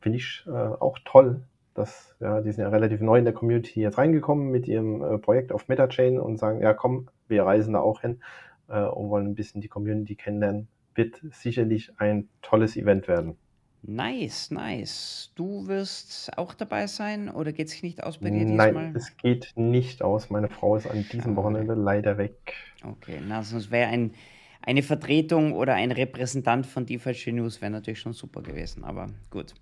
Finde 0.00 0.18
ich 0.18 0.44
äh, 0.46 0.50
auch 0.50 0.98
toll, 1.04 1.42
dass, 1.78 2.14
ja, 2.20 2.40
die 2.40 2.50
sind 2.52 2.62
ja 2.62 2.68
relativ 2.68 3.00
neu 3.00 3.18
in 3.18 3.24
der 3.24 3.32
Community 3.32 3.80
jetzt 3.80 3.98
reingekommen 3.98 4.50
mit 4.50 4.66
ihrem 4.66 5.02
äh, 5.02 5.18
Projekt 5.18 5.52
auf 5.52 5.68
MetaChain 5.68 6.18
und 6.18 6.36
sagen, 6.36 6.60
ja 6.60 6.74
komm, 6.74 7.08
wir 7.28 7.44
reisen 7.44 7.74
da 7.74 7.80
auch 7.80 8.00
hin 8.00 8.20
äh, 8.68 8.82
und 8.82 9.10
wollen 9.10 9.28
ein 9.28 9.34
bisschen 9.34 9.60
die 9.60 9.68
Community 9.68 10.16
kennenlernen. 10.16 10.68
Wird 10.94 11.22
sicherlich 11.30 11.92
ein 11.98 12.28
tolles 12.42 12.76
Event 12.76 13.06
werden. 13.06 13.36
Nice, 13.82 14.50
nice. 14.50 15.30
Du 15.36 15.68
wirst 15.68 16.36
auch 16.36 16.52
dabei 16.52 16.88
sein 16.88 17.28
oder 17.28 17.52
geht 17.52 17.68
es 17.68 17.80
nicht 17.82 18.02
aus 18.02 18.18
bei 18.18 18.30
dir 18.30 18.44
diesmal? 18.44 18.72
Nein, 18.72 18.96
es 18.96 19.16
geht 19.16 19.52
nicht 19.54 20.02
aus. 20.02 20.30
Meine 20.30 20.48
Frau 20.48 20.76
ist 20.76 20.88
an 20.88 21.06
diesem 21.12 21.36
Wochenende 21.36 21.74
leider 21.74 22.18
weg. 22.18 22.54
Okay, 22.82 23.20
na, 23.26 23.44
sonst 23.44 23.70
wäre 23.70 23.88
ein, 23.88 24.14
eine 24.62 24.82
Vertretung 24.82 25.52
oder 25.52 25.74
ein 25.74 25.92
Repräsentant 25.92 26.66
von 26.66 26.86
DeFi 26.86 27.30
News 27.30 27.60
wäre 27.60 27.70
natürlich 27.70 28.00
schon 28.00 28.14
super 28.14 28.42
gewesen, 28.42 28.82
aber 28.82 29.06
gut. 29.30 29.54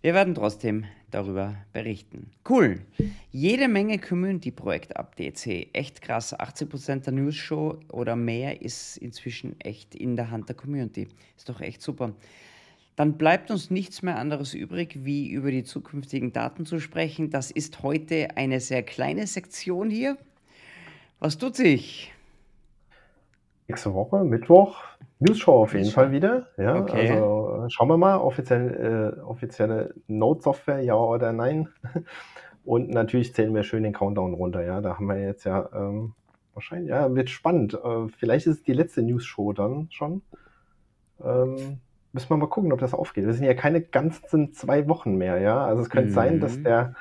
Wir 0.00 0.14
werden 0.14 0.36
trotzdem 0.36 0.84
darüber 1.10 1.56
berichten. 1.72 2.30
Cool. 2.48 2.82
Jede 3.32 3.66
Menge 3.66 3.98
Community-Projekt-Updates. 3.98 5.46
Echt 5.72 6.02
krass. 6.02 6.38
80% 6.38 7.04
der 7.04 7.12
News-Show 7.14 7.80
oder 7.90 8.14
mehr 8.14 8.62
ist 8.62 8.96
inzwischen 8.98 9.60
echt 9.60 9.96
in 9.96 10.14
der 10.14 10.30
Hand 10.30 10.48
der 10.48 10.56
Community. 10.56 11.08
Ist 11.36 11.48
doch 11.48 11.60
echt 11.60 11.82
super. 11.82 12.14
Dann 12.94 13.18
bleibt 13.18 13.50
uns 13.50 13.70
nichts 13.70 14.02
mehr 14.02 14.18
anderes 14.18 14.54
übrig, 14.54 15.04
wie 15.04 15.28
über 15.30 15.50
die 15.50 15.64
zukünftigen 15.64 16.32
Daten 16.32 16.64
zu 16.64 16.78
sprechen. 16.78 17.30
Das 17.30 17.50
ist 17.50 17.82
heute 17.82 18.36
eine 18.36 18.60
sehr 18.60 18.84
kleine 18.84 19.26
Sektion 19.26 19.90
hier. 19.90 20.16
Was 21.18 21.38
tut 21.38 21.56
sich? 21.56 22.12
Nächste 23.68 23.92
Woche, 23.92 24.24
Mittwoch, 24.24 24.82
News-Show 25.18 25.52
auf 25.52 25.74
jeden. 25.74 25.90
Fall 25.90 26.10
wieder. 26.10 26.46
Ja, 26.56 26.76
Okay. 26.80 27.10
also 27.10 27.66
schauen 27.68 27.88
wir 27.88 27.98
mal, 27.98 28.16
offiziell, 28.16 29.14
äh, 29.18 29.20
offizielle 29.20 29.94
Note-Software, 30.06 30.80
ja 30.80 30.94
oder 30.94 31.32
nein. 31.34 31.68
Und 32.64 32.88
natürlich 32.90 33.34
zählen 33.34 33.54
wir 33.54 33.62
schön 33.62 33.82
den 33.82 33.92
Countdown 33.92 34.32
runter. 34.34 34.62
Ja, 34.64 34.80
da 34.80 34.94
haben 34.96 35.06
wir 35.06 35.20
jetzt 35.20 35.44
ja 35.44 35.68
ähm, 35.74 36.14
wahrscheinlich, 36.54 36.88
ja, 36.90 37.14
wird 37.14 37.28
spannend. 37.30 37.74
Äh, 37.74 38.08
vielleicht 38.16 38.46
ist 38.46 38.56
es 38.58 38.62
die 38.62 38.72
letzte 38.72 39.02
News-Show 39.02 39.52
dann 39.52 39.88
schon. 39.90 40.22
Ähm, 41.22 41.80
müssen 42.12 42.30
wir 42.30 42.36
mal 42.38 42.48
gucken, 42.48 42.72
ob 42.72 42.80
das 42.80 42.94
aufgeht. 42.94 43.26
Wir 43.26 43.34
sind 43.34 43.44
ja 43.44 43.54
keine 43.54 43.82
ganzen 43.82 44.52
zwei 44.54 44.88
Wochen 44.88 45.16
mehr, 45.16 45.40
ja. 45.40 45.62
Also 45.64 45.82
es 45.82 45.90
könnte 45.90 46.10
sein, 46.12 46.40
dass 46.40 46.56
Mhm. 46.56 46.64
der, 46.64 46.94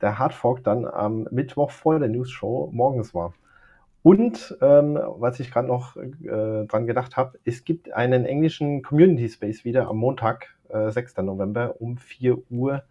der 0.00 0.18
Hardfork 0.18 0.64
dann 0.64 0.84
am 0.84 1.28
Mittwoch 1.30 1.70
vor 1.70 1.98
der 2.00 2.08
News-Show 2.08 2.70
morgens 2.72 3.14
war. 3.14 3.34
Und 4.02 4.56
ähm, 4.60 4.98
was 5.16 5.38
ich 5.38 5.50
gerade 5.50 5.68
noch 5.68 5.96
äh, 5.96 6.66
dran 6.66 6.86
gedacht 6.86 7.16
habe, 7.16 7.38
es 7.44 7.64
gibt 7.64 7.92
einen 7.92 8.24
englischen 8.24 8.82
Community 8.82 9.28
Space 9.28 9.64
wieder 9.64 9.88
am 9.88 9.98
Montag, 9.98 10.56
äh, 10.68 10.90
6. 10.90 11.18
November 11.18 11.80
um 11.80 11.98
4 11.98 12.38
Uhr 12.50 12.82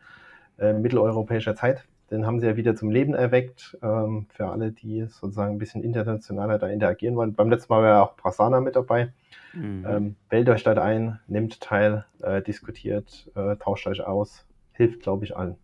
äh, 0.57 0.73
mitteleuropäischer 0.73 1.55
Zeit. 1.55 1.85
Den 2.11 2.25
haben 2.25 2.39
sie 2.39 2.47
ja 2.47 2.55
wieder 2.57 2.75
zum 2.75 2.91
Leben 2.91 3.13
erweckt, 3.13 3.77
ähm, 3.81 4.27
für 4.29 4.47
alle, 4.47 4.71
die 4.71 5.05
sozusagen 5.05 5.55
ein 5.55 5.57
bisschen 5.57 5.83
internationaler 5.83 6.59
da 6.59 6.67
interagieren 6.67 7.15
wollen. 7.15 7.33
Beim 7.33 7.49
letzten 7.49 7.73
Mal 7.73 7.81
war 7.81 7.89
ja 7.89 8.03
auch 8.03 8.17
Prasanna 8.17 8.59
mit 8.59 8.75
dabei. 8.75 9.13
Mhm. 9.53 9.85
Ähm, 9.87 10.15
wählt 10.29 10.49
euch 10.49 10.63
dort 10.63 10.77
ein, 10.77 11.19
nehmt 11.27 11.61
teil, 11.61 12.05
äh, 12.21 12.41
diskutiert, 12.41 13.29
äh, 13.35 13.55
tauscht 13.57 13.87
euch 13.87 14.01
aus. 14.01 14.45
Hilft, 14.73 15.01
glaube 15.01 15.25
ich, 15.25 15.35
allen. 15.35 15.55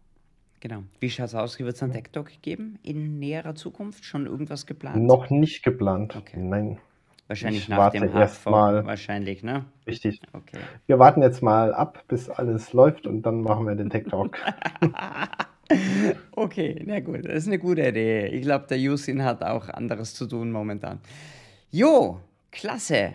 Genau. 0.67 0.83
Wie 0.99 1.09
schaut 1.09 1.27
es 1.27 1.35
aus? 1.35 1.57
Wird 1.59 1.75
es 1.75 1.81
einen 1.81 1.93
TikTok 1.93 2.29
geben 2.41 2.77
in 2.83 3.19
näherer 3.19 3.55
Zukunft? 3.55 4.03
Schon 4.03 4.25
irgendwas 4.25 4.65
geplant? 4.65 5.01
Noch 5.01 5.29
nicht 5.29 5.63
geplant. 5.63 6.17
Okay. 6.17 6.37
Nein, 6.41 6.77
Wahrscheinlich 7.27 7.63
ich 7.63 7.69
nach 7.69 7.77
warte 7.77 7.99
dem 7.99 8.07
erst 8.09 8.45
Hardfork. 8.45 8.51
mal. 8.53 8.85
Wahrscheinlich, 8.85 9.43
ne? 9.43 9.63
richtig. 9.85 10.19
Okay. 10.33 10.57
Wir 10.85 10.99
warten 10.99 11.21
jetzt 11.21 11.41
mal 11.41 11.73
ab, 11.73 12.03
bis 12.09 12.29
alles 12.29 12.73
läuft 12.73 13.07
und 13.07 13.21
dann 13.21 13.41
machen 13.43 13.65
wir 13.65 13.75
den 13.75 13.89
TikTok. 13.89 14.37
Okay, 16.31 16.81
na 16.85 17.01
gut, 17.01 17.25
das 17.25 17.39
ist 17.39 17.47
eine 17.47 17.59
gute 17.59 17.85
Idee. 17.85 18.27
Ich 18.27 18.43
glaube, 18.43 18.67
der 18.69 18.79
Yusin 18.79 19.25
hat 19.25 19.43
auch 19.43 19.67
anderes 19.67 20.13
zu 20.13 20.25
tun 20.25 20.49
momentan. 20.49 21.01
Jo, 21.71 22.21
klasse. 22.51 23.11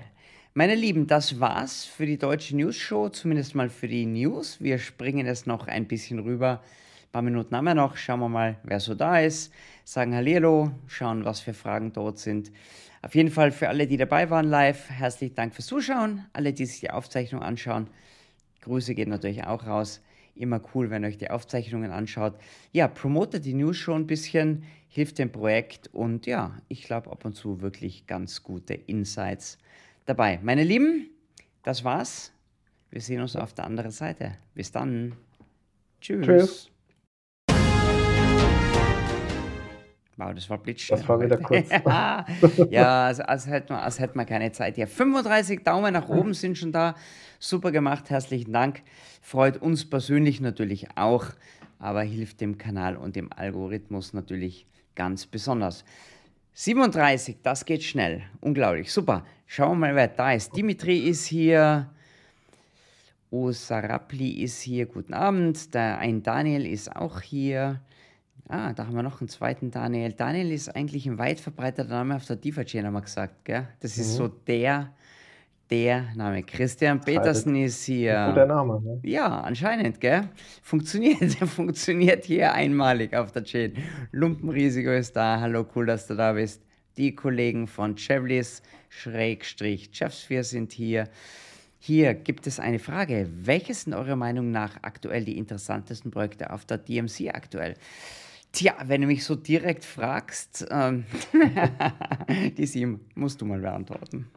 Meine 0.53 0.75
Lieben, 0.75 1.07
das 1.07 1.41
war's 1.41 1.87
für 1.87 2.05
die 2.05 2.19
deutsche 2.19 2.55
News 2.55 2.77
Show, 2.77 3.09
zumindest 3.09 3.55
mal 3.55 3.71
für 3.71 3.89
die 3.89 4.05
News. 4.05 4.61
Wir 4.61 4.77
springen 4.77 5.27
es 5.27 5.47
noch 5.47 5.67
ein 5.67 5.89
bisschen 5.89 6.19
rüber. 6.19 6.61
Ein 7.13 7.21
paar 7.21 7.23
Minuten 7.31 7.55
haben 7.55 7.67
wir 7.67 7.75
noch. 7.75 7.99
Schauen 7.99 8.21
wir 8.21 8.31
mal, 8.31 8.57
wer 8.63 8.81
so 8.81 8.95
da 8.95 9.21
ist. 9.21 9.53
Sagen 9.85 10.15
Hallihallo, 10.15 10.71
schauen, 10.87 11.27
was 11.27 11.41
für 11.41 11.53
Fragen 11.53 11.93
dort 11.93 12.19
sind. 12.19 12.51
Auf 13.03 13.15
jeden 13.15 13.31
Fall 13.31 13.53
für 13.53 13.69
alle, 13.69 13.87
die 13.87 13.99
dabei 13.99 14.31
waren 14.31 14.47
live, 14.47 14.89
herzlichen 14.89 15.35
Dank 15.35 15.55
fürs 15.55 15.67
Zuschauen. 15.67 16.25
Alle, 16.33 16.55
die 16.55 16.65
sich 16.65 16.81
die 16.81 16.89
Aufzeichnung 16.89 17.43
anschauen, 17.43 17.89
Grüße 18.63 18.95
gehen 18.95 19.11
natürlich 19.11 19.45
auch 19.45 19.67
raus. 19.67 20.01
Immer 20.35 20.63
cool, 20.75 20.89
wenn 20.89 21.05
ihr 21.05 21.09
euch 21.09 21.19
die 21.19 21.29
Aufzeichnungen 21.29 21.91
anschaut. 21.91 22.33
Ja, 22.73 22.89
promotet 22.89 23.45
die 23.45 23.53
News 23.53 23.77
schon 23.77 24.05
ein 24.05 24.07
bisschen, 24.07 24.65
hilft 24.89 25.19
dem 25.19 25.31
Projekt 25.31 25.91
und 25.93 26.25
ja, 26.25 26.57
ich 26.69 26.85
glaube 26.85 27.11
ab 27.11 27.27
und 27.27 27.35
zu 27.35 27.61
wirklich 27.61 28.07
ganz 28.07 28.43
gute 28.43 28.73
Insights 28.73 29.59
dabei. 30.07 30.41
Meine 30.43 30.65
Lieben, 30.65 31.11
das 31.63 31.85
war's. 31.85 32.33
Wir 32.89 33.03
sehen 33.03 33.21
uns 33.21 33.37
auf 33.37 33.53
der 33.53 33.67
anderen 33.67 33.91
Seite. 33.91 34.33
Bis 34.55 34.73
dann. 34.73 35.13
Tschüss. 36.01 36.25
Tschüss. 36.25 36.72
Wow, 40.17 40.35
das 40.35 40.49
war 40.51 40.59
blitzschnell. 40.59 40.99
Das 40.99 41.09
war 41.09 41.21
wieder 41.21 41.39
kurz. 41.39 41.69
ja, 42.71 43.07
als, 43.07 43.21
als, 43.21 43.47
hätten 43.47 43.71
wir, 43.71 43.83
als 43.83 43.99
hätten 43.99 44.19
wir 44.19 44.27
keine 44.27 44.53
Zeit 44.53 44.77
hier. 44.77 44.87
35 44.87 45.63
Daumen 45.63 45.95
nach 45.95 46.09
oben 46.09 46.35
sind 46.35 46.59
schon 46.59 46.71
da. 46.71 46.95
Super 47.39 47.73
gemacht, 47.73 48.11
herzlichen 48.11 48.53
Dank. 48.53 48.83
Freut 49.23 49.57
uns 49.57 49.89
persönlich 49.89 50.41
natürlich 50.41 50.97
auch, 50.97 51.27
aber 51.79 52.03
hilft 52.03 52.41
dem 52.41 52.59
Kanal 52.59 52.97
und 52.97 53.17
dem 53.17 53.33
Algorithmus 53.33 54.13
natürlich 54.13 54.67
ganz 54.95 55.27
besonders. 55.27 55.85
37, 56.55 57.37
das 57.43 57.65
geht 57.65 57.83
schnell. 57.83 58.23
Unglaublich. 58.41 58.93
Super. 58.93 59.25
Schauen 59.47 59.79
wir 59.79 59.89
mal, 59.89 59.95
wer 59.95 60.09
da 60.09 60.33
ist. 60.33 60.55
Dimitri 60.55 60.99
ist 60.99 61.25
hier. 61.25 61.89
Osarapli 63.31 64.43
ist 64.43 64.61
hier. 64.61 64.85
Guten 64.85 65.15
Abend. 65.15 65.73
Der 65.75 65.99
ein 65.99 66.23
Daniel 66.23 66.67
ist 66.67 66.95
auch 66.95 67.23
hier. 67.23 67.81
Ah, 68.53 68.75
da 68.75 68.87
haben 68.87 68.95
wir 68.95 69.03
noch 69.03 69.23
einen 69.23 69.29
zweiten 69.29 69.71
Daniel. 69.71 70.13
Daniel 70.13 70.53
ist 70.53 70.69
eigentlich 70.77 71.07
ein 71.07 71.17
weit 71.17 71.41
verbreiteter 71.41 71.89
Name 71.89 72.17
auf 72.17 72.27
der 72.27 72.37
DIVA-Chain, 72.37 72.85
haben 72.85 72.93
wir 72.93 73.01
gesagt, 73.01 73.47
gell? 73.47 73.67
Das 73.81 73.97
ist 73.97 74.15
so 74.15 74.29
der, 74.29 74.93
der 75.71 76.15
Name. 76.15 76.43
Christian 76.43 77.01
Petersen 77.01 77.57
ist 77.57 77.87
Guter 77.87 77.95
hier. 77.95 78.47
Name. 78.47 78.83
Ne? 78.83 79.01
Ja, 79.05 79.41
anscheinend, 79.41 80.03
gell? 80.03 80.29
Funktioniert, 80.61 81.33
funktioniert 81.49 82.27
hier 82.27 82.53
einmalig 82.53 83.17
auf 83.17 83.33
der 83.33 83.45
Chain. 83.45 83.73
Lumpenrisiko 84.11 84.91
ist 84.91 85.17
da. 85.17 85.41
Hallo, 85.41 85.65
cool, 85.75 85.87
dass 85.87 86.07
du 86.07 86.15
da 86.15 86.35
bist. 86.35 86.63
Die 86.99 87.15
Kollegen 87.15 87.67
von 87.67 87.97
Chevlis, 87.97 88.61
Schrägstrich, 88.91 89.89
Chefsphere 89.95 90.45
sind 90.45 90.73
hier. 90.73 91.09
Hier 91.79 92.13
gibt 92.13 92.47
es 92.47 92.61
eine 92.61 92.81
Frage. 92.81 93.31
Welches 93.35 93.85
sind 93.85 93.95
eurer 93.95 94.17
Meinung 94.17 94.51
nach 94.51 94.77
aktuell 94.83 95.25
die 95.25 95.39
interessantesten 95.39 96.11
Projekte 96.11 96.51
auf 96.51 96.67
der 96.67 96.77
DMC 96.77 97.31
aktuell? 97.33 97.77
Tja, 98.53 98.75
wenn 98.85 99.01
du 99.01 99.07
mich 99.07 99.25
so 99.25 99.35
direkt 99.35 99.85
fragst, 99.85 100.67
ähm, 100.71 101.05
die 102.57 102.67
sieben 102.67 103.01
musst 103.15 103.41
du 103.41 103.47
mal 103.47 103.61
beantworten. 103.61 104.31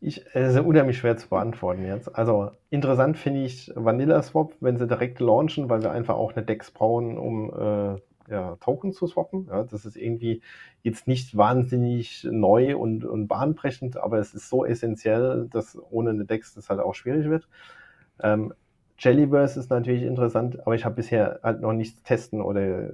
Ich, 0.00 0.24
es 0.32 0.54
ist 0.54 0.60
unheimlich 0.60 0.98
schwer 0.98 1.16
zu 1.16 1.28
beantworten 1.28 1.84
jetzt. 1.84 2.14
Also 2.14 2.52
interessant 2.70 3.18
finde 3.18 3.44
ich 3.44 3.70
Vanilla 3.74 4.22
Swap, 4.22 4.54
wenn 4.60 4.78
sie 4.78 4.86
direkt 4.86 5.20
launchen, 5.20 5.68
weil 5.68 5.82
wir 5.82 5.90
einfach 5.90 6.14
auch 6.14 6.32
eine 6.34 6.44
Dex 6.44 6.70
brauchen, 6.70 7.18
um 7.18 7.50
äh, 7.50 8.00
ja, 8.30 8.56
Token 8.60 8.92
zu 8.92 9.06
swappen. 9.06 9.48
Ja, 9.50 9.64
das 9.64 9.84
ist 9.84 9.96
irgendwie 9.96 10.40
jetzt 10.82 11.06
nicht 11.06 11.36
wahnsinnig 11.36 12.26
neu 12.30 12.76
und, 12.76 13.04
und 13.04 13.26
bahnbrechend, 13.26 13.96
aber 13.96 14.18
es 14.18 14.34
ist 14.34 14.48
so 14.48 14.64
essentiell, 14.64 15.48
dass 15.50 15.76
ohne 15.90 16.10
eine 16.10 16.24
Dex 16.24 16.54
das 16.54 16.70
halt 16.70 16.80
auch 16.80 16.94
schwierig 16.94 17.28
wird. 17.28 17.48
Ähm, 18.22 18.54
Jellyverse 19.00 19.58
ist 19.58 19.70
natürlich 19.70 20.02
interessant, 20.02 20.60
aber 20.60 20.74
ich 20.74 20.84
habe 20.84 20.96
bisher 20.96 21.40
halt 21.42 21.60
noch 21.62 21.72
nichts 21.72 22.02
testen 22.02 22.42
oder 22.42 22.60
äh, 22.60 22.90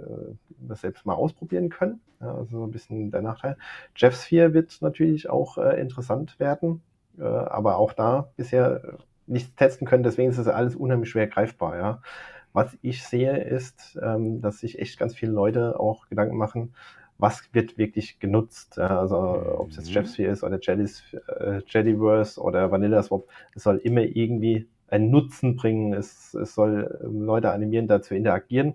das 0.60 0.80
selbst 0.82 1.04
mal 1.04 1.14
ausprobieren 1.14 1.68
können. 1.68 2.00
Ja, 2.20 2.34
also 2.34 2.58
so 2.58 2.64
ein 2.64 2.70
bisschen 2.70 3.10
der 3.10 3.22
Nachteil. 3.22 3.56
Jeffsphere 3.96 4.54
wird 4.54 4.78
natürlich 4.80 5.28
auch 5.28 5.58
äh, 5.58 5.80
interessant 5.80 6.38
werden, 6.38 6.82
äh, 7.18 7.24
aber 7.24 7.76
auch 7.78 7.92
da 7.92 8.30
bisher 8.36 8.84
äh, 8.84 8.92
nichts 9.26 9.54
testen 9.56 9.86
können, 9.86 10.04
deswegen 10.04 10.30
ist 10.30 10.38
es 10.38 10.46
alles 10.48 10.76
unheimlich 10.76 11.10
schwer 11.10 11.26
greifbar. 11.26 11.76
Ja. 11.76 12.02
Was 12.52 12.76
ich 12.82 13.04
sehe, 13.04 13.36
ist, 13.38 13.98
ähm, 14.02 14.40
dass 14.40 14.60
sich 14.60 14.78
echt 14.78 14.98
ganz 14.98 15.14
viele 15.14 15.32
Leute 15.32 15.78
auch 15.78 16.08
Gedanken 16.08 16.36
machen, 16.36 16.74
was 17.18 17.42
wird 17.52 17.78
wirklich 17.78 18.18
genutzt. 18.20 18.78
Also 18.78 19.16
ob 19.58 19.70
es 19.70 19.76
jetzt 19.76 19.88
Mhm. 19.88 19.94
Jeffsphere 19.94 20.32
ist 20.32 20.44
oder 20.44 20.58
Jellys, 20.60 21.02
äh, 21.38 21.60
Jellyverse 21.66 22.40
oder 22.40 22.70
Vanilla 22.70 23.02
Swap, 23.02 23.26
es 23.54 23.62
soll 23.64 23.78
immer 23.78 24.02
irgendwie 24.02 24.68
einen 24.88 25.10
Nutzen 25.10 25.56
bringen. 25.56 25.92
Es, 25.92 26.34
es 26.34 26.54
soll 26.54 27.00
ähm, 27.04 27.22
Leute 27.22 27.50
animieren, 27.50 27.88
da 27.88 28.02
zu 28.02 28.14
interagieren. 28.14 28.74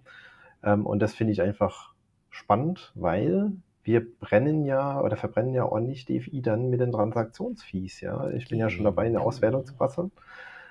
Ähm, 0.64 0.86
und 0.86 1.00
das 1.00 1.14
finde 1.14 1.34
ich 1.34 1.42
einfach 1.42 1.94
spannend, 2.30 2.92
weil 2.96 3.52
wir 3.84 4.06
brennen 4.20 4.66
ja 4.66 5.02
oder 5.02 5.18
verbrennen 5.18 5.54
ja 5.54 5.66
ordentlich 5.66 6.06
DFI 6.06 6.42
dann 6.42 6.70
mit 6.70 6.80
den 6.80 6.92
Transaktionsfees. 6.92 8.02
Ja, 8.02 8.30
ich 8.30 8.48
bin 8.50 8.60
ja 8.60 8.70
schon 8.70 8.84
dabei, 8.84 9.06
eine 9.08 9.22
Auswertung 9.22 9.66
zu 9.66 9.76
basteln. 9.76 10.12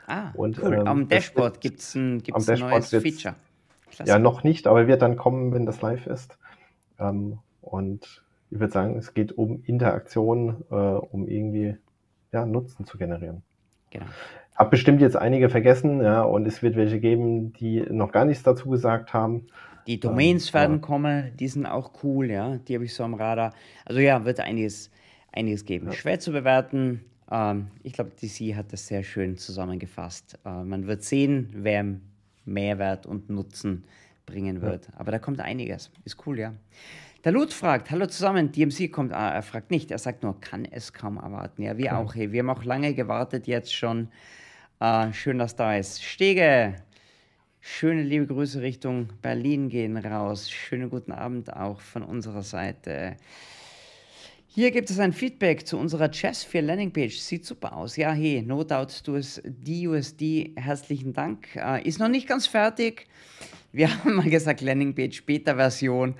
Ah, 0.06 0.30
Und, 0.34 0.62
cool. 0.62 0.74
ähm, 0.74 0.86
Am 0.86 1.08
das 1.08 1.18
Dashboard 1.18 1.60
gibt 1.60 1.80
es 1.80 1.94
ein, 1.94 2.22
gibt's 2.22 2.48
ein 2.48 2.58
neues 2.58 2.90
Feature. 2.90 3.34
Klasse. 3.90 4.08
Ja, 4.08 4.18
noch 4.18 4.44
nicht, 4.44 4.66
aber 4.66 4.86
wird 4.86 5.02
dann 5.02 5.16
kommen, 5.16 5.52
wenn 5.52 5.66
das 5.66 5.82
live 5.82 6.06
ist. 6.06 6.38
Ähm, 6.98 7.38
und 7.60 8.22
ich 8.50 8.58
würde 8.58 8.72
sagen, 8.72 8.96
es 8.96 9.14
geht 9.14 9.36
um 9.36 9.62
Interaktion, 9.64 10.64
äh, 10.70 10.74
um 10.74 11.28
irgendwie 11.28 11.76
ja, 12.32 12.46
Nutzen 12.46 12.84
zu 12.86 12.98
generieren. 12.98 13.42
Genau. 13.90 14.06
Hab 14.54 14.70
bestimmt 14.70 15.00
jetzt 15.00 15.16
einige 15.16 15.48
vergessen, 15.48 16.02
ja, 16.02 16.22
und 16.22 16.46
es 16.46 16.62
wird 16.62 16.76
welche 16.76 17.00
geben, 17.00 17.52
die 17.54 17.80
noch 17.90 18.12
gar 18.12 18.24
nichts 18.24 18.42
dazu 18.42 18.68
gesagt 18.68 19.14
haben. 19.14 19.46
Die 19.86 19.98
Domains 19.98 20.48
Ähm, 20.48 20.54
werden 20.54 20.76
ja. 20.76 20.82
kommen, 20.82 21.32
die 21.38 21.48
sind 21.48 21.66
auch 21.66 21.92
cool, 22.04 22.30
ja. 22.30 22.58
Die 22.58 22.74
habe 22.74 22.84
ich 22.84 22.94
so 22.94 23.02
am 23.04 23.14
Radar. 23.14 23.54
Also 23.86 24.00
ja, 24.00 24.24
wird 24.24 24.40
einiges, 24.40 24.90
einiges 25.32 25.64
geben. 25.64 25.86
Ja. 25.86 25.92
Schwer 25.92 26.20
zu 26.20 26.32
bewerten. 26.32 27.04
Ähm, 27.30 27.68
ich 27.82 27.94
glaube, 27.94 28.10
DC 28.20 28.54
hat 28.54 28.72
das 28.72 28.86
sehr 28.86 29.02
schön 29.02 29.36
zusammengefasst. 29.38 30.38
Äh, 30.44 30.64
man 30.64 30.86
wird 30.86 31.02
sehen, 31.02 31.48
wer 31.54 31.84
Mehrwert 32.44 33.06
und 33.06 33.30
Nutzen 33.30 33.84
bringen 34.26 34.60
wird. 34.60 34.88
Aber 34.96 35.10
da 35.10 35.18
kommt 35.18 35.40
einiges. 35.40 35.90
Ist 36.04 36.26
cool, 36.26 36.38
ja. 36.38 36.52
Der 37.22 37.32
Lut 37.32 37.52
fragt, 37.52 37.90
hallo 37.90 38.06
zusammen, 38.06 38.50
DMC 38.50 38.90
kommt, 38.90 39.12
ah, 39.12 39.28
er 39.28 39.42
fragt 39.42 39.70
nicht, 39.70 39.90
er 39.90 39.98
sagt 39.98 40.22
nur, 40.22 40.40
kann 40.40 40.64
es 40.64 40.94
kaum 40.94 41.18
erwarten. 41.18 41.60
Ja, 41.60 41.76
wir 41.76 41.98
auch, 41.98 42.14
hey, 42.14 42.32
wir 42.32 42.38
haben 42.38 42.48
auch 42.48 42.64
lange 42.64 42.94
gewartet 42.94 43.46
jetzt 43.46 43.74
schon. 43.74 44.08
Äh, 44.80 45.12
schön, 45.12 45.36
dass 45.36 45.54
da 45.54 45.76
ist. 45.76 46.02
Stege, 46.02 46.76
schöne 47.60 48.04
liebe 48.04 48.26
Grüße 48.26 48.62
Richtung 48.62 49.10
Berlin 49.20 49.68
gehen 49.68 49.98
raus. 49.98 50.50
Schönen 50.50 50.88
guten 50.88 51.12
Abend 51.12 51.54
auch 51.54 51.82
von 51.82 52.02
unserer 52.04 52.42
Seite. 52.42 53.18
Hier 54.46 54.70
gibt 54.70 54.88
es 54.88 54.98
ein 54.98 55.12
Feedback 55.12 55.66
zu 55.66 55.76
unserer 55.76 56.10
Chess 56.10 56.42
4 56.42 56.62
Landingpage. 56.62 57.18
Sieht 57.18 57.44
super 57.44 57.76
aus. 57.76 57.98
Ja, 57.98 58.12
hey, 58.12 58.40
no 58.40 58.64
doubt, 58.64 59.06
du 59.06 59.16
es 59.16 59.42
DUSD. 59.44 60.54
Herzlichen 60.56 61.12
Dank. 61.12 61.54
Äh, 61.54 61.86
ist 61.86 62.00
noch 62.00 62.08
nicht 62.08 62.26
ganz 62.26 62.46
fertig. 62.46 63.08
Wir 63.72 63.88
haben 64.04 64.16
mal 64.16 64.28
gesagt, 64.28 64.60
Landingpage 64.62 65.24
Beta-Version. 65.24 66.14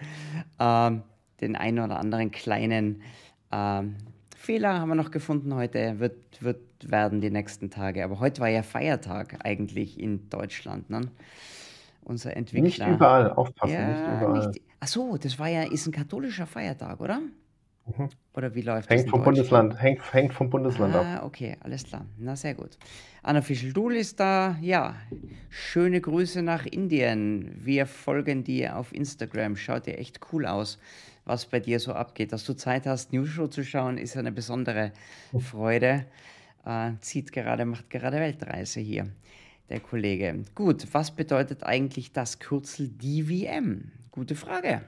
Ähm, 0.61 1.03
den 1.41 1.57
einen 1.57 1.79
oder 1.79 1.99
anderen 1.99 2.31
kleinen 2.31 3.03
ähm, 3.51 3.97
Fehler 4.37 4.79
haben 4.79 4.89
wir 4.91 4.95
noch 4.95 5.11
gefunden 5.11 5.55
heute. 5.55 5.99
Wird, 5.99 6.43
wird 6.43 6.61
werden 6.83 7.21
die 7.21 7.31
nächsten 7.31 7.71
Tage. 7.71 8.05
Aber 8.05 8.21
heute 8.21 8.41
war 8.41 8.49
ja 8.49 8.63
Feiertag 8.63 9.45
eigentlich 9.45 9.99
in 9.99 10.29
Deutschland. 10.29 10.91
Ne? 10.91 11.01
Unser 12.03 12.37
Entwickler. 12.37 12.87
Nicht 12.87 12.87
überall, 12.87 13.33
aufpassen, 13.33 13.75
ja, 13.75 13.89
nicht 13.89 14.23
überall. 14.23 14.49
Nicht, 14.49 14.63
ach 14.81 14.89
so, 14.89 15.17
das 15.17 15.39
war 15.39 15.49
ja, 15.49 15.63
ist 15.63 15.87
ein 15.87 15.93
katholischer 15.93 16.47
Feiertag, 16.47 17.01
oder? 17.01 17.21
Mhm. 17.87 18.09
Oder 18.35 18.55
wie 18.55 18.63
läuft 18.63 18.89
Hängt 18.89 19.05
das? 19.05 19.11
vom 19.11 19.23
Bundesland, 19.23 19.81
hängt, 19.81 20.13
hängt 20.13 20.33
vom 20.33 20.49
Bundesland 20.51 20.95
ab. 20.95 21.05
Ah, 21.05 21.27
okay, 21.27 21.57
alles 21.61 21.85
klar. 21.85 22.07
Na, 22.19 22.37
sehr 22.37 22.55
gut. 22.55 22.79
Unofficial 23.23 23.73
Duel 23.73 23.97
ist 23.97 24.21
da. 24.21 24.57
Ja, 24.61 24.95
schöne 25.49 26.01
Grüße 26.01 26.43
nach 26.43 26.67
Indien. 26.67 27.51
Wir 27.65 27.87
folgen 27.87 28.45
dir 28.45 28.77
auf 28.77 28.93
Instagram. 28.95 29.57
Schaut 29.57 29.87
dir 29.87 29.99
echt 29.99 30.21
cool 30.33 30.47
aus, 30.47 30.79
was 31.25 31.47
bei 31.47 31.59
dir 31.61 31.81
so 31.81 31.93
abgeht. 31.93 32.33
Dass 32.33 32.45
du 32.45 32.55
Zeit 32.55 32.87
hast, 32.87 33.13
News 33.13 33.29
Show 33.29 33.49
zu 33.49 33.65
schauen, 33.65 33.99
ist 33.99 34.17
eine 34.17 34.33
besondere 34.33 34.93
Freude. 35.39 36.07
Äh, 36.65 36.93
zieht 37.01 37.33
gerade, 37.33 37.65
macht 37.65 37.91
gerade 37.91 38.19
Weltreise 38.19 38.81
hier, 38.81 39.09
der 39.69 39.81
Kollege. 39.81 40.45
Gut, 40.55 40.87
was 40.93 41.11
bedeutet 41.11 41.65
eigentlich 41.65 42.13
das 42.13 42.39
Kürzel 42.39 42.89
DVM? 42.89 43.91
Gute 44.13 44.35
Frage. 44.37 44.83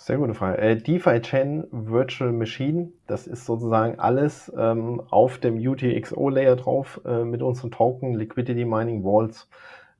Sehr 0.00 0.16
gute 0.16 0.32
Frage. 0.32 0.56
Äh, 0.56 0.76
DeFi 0.78 1.20
Chain 1.20 1.66
Virtual 1.70 2.32
Machine, 2.32 2.90
das 3.06 3.26
ist 3.26 3.44
sozusagen 3.44 3.98
alles 3.98 4.50
ähm, 4.56 5.02
auf 5.10 5.36
dem 5.36 5.58
UTXO-Layer 5.58 6.56
drauf 6.56 7.02
äh, 7.04 7.22
mit 7.22 7.42
unseren 7.42 7.70
Token, 7.70 8.14
Liquidity 8.14 8.64
Mining 8.64 9.04
Walls. 9.04 9.46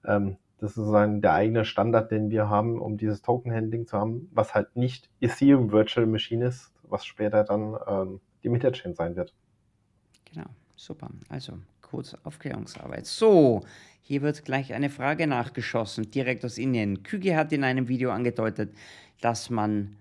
Ähm, 0.07 0.39
das 0.59 0.71
ist 0.71 0.77
sozusagen 0.77 1.21
der 1.21 1.35
eigene 1.35 1.67
Standard, 1.67 2.11
den 2.11 2.31
wir 2.31 2.49
haben, 2.49 2.81
um 2.81 2.97
dieses 2.97 3.21
Token-Handling 3.21 3.87
zu 3.87 3.99
haben, 3.99 4.31
was 4.33 4.55
halt 4.55 4.75
nicht 4.75 5.11
Ethereum 5.21 5.71
Virtual 5.71 6.07
Machine 6.07 6.47
ist, 6.47 6.73
was 6.85 7.05
später 7.05 7.45
dann 7.45 7.77
ähm, 7.87 8.21
die 8.43 8.49
Metachain 8.49 8.95
sein 8.95 9.17
wird. 9.17 9.35
Genau, 10.33 10.47
super. 10.77 11.11
Also 11.29 11.59
kurze 11.83 12.19
Aufklärungsarbeit. 12.25 13.05
So, 13.05 13.61
hier 14.01 14.23
wird 14.23 14.45
gleich 14.47 14.73
eine 14.73 14.89
Frage 14.89 15.27
nachgeschossen, 15.27 16.11
direkt 16.11 16.45
aus 16.45 16.57
Indien. 16.57 17.03
Küge 17.03 17.37
hat 17.37 17.53
in 17.53 17.65
einem 17.65 17.89
Video 17.89 18.11
angedeutet, 18.11 18.73
dass 19.21 19.51
man 19.51 19.97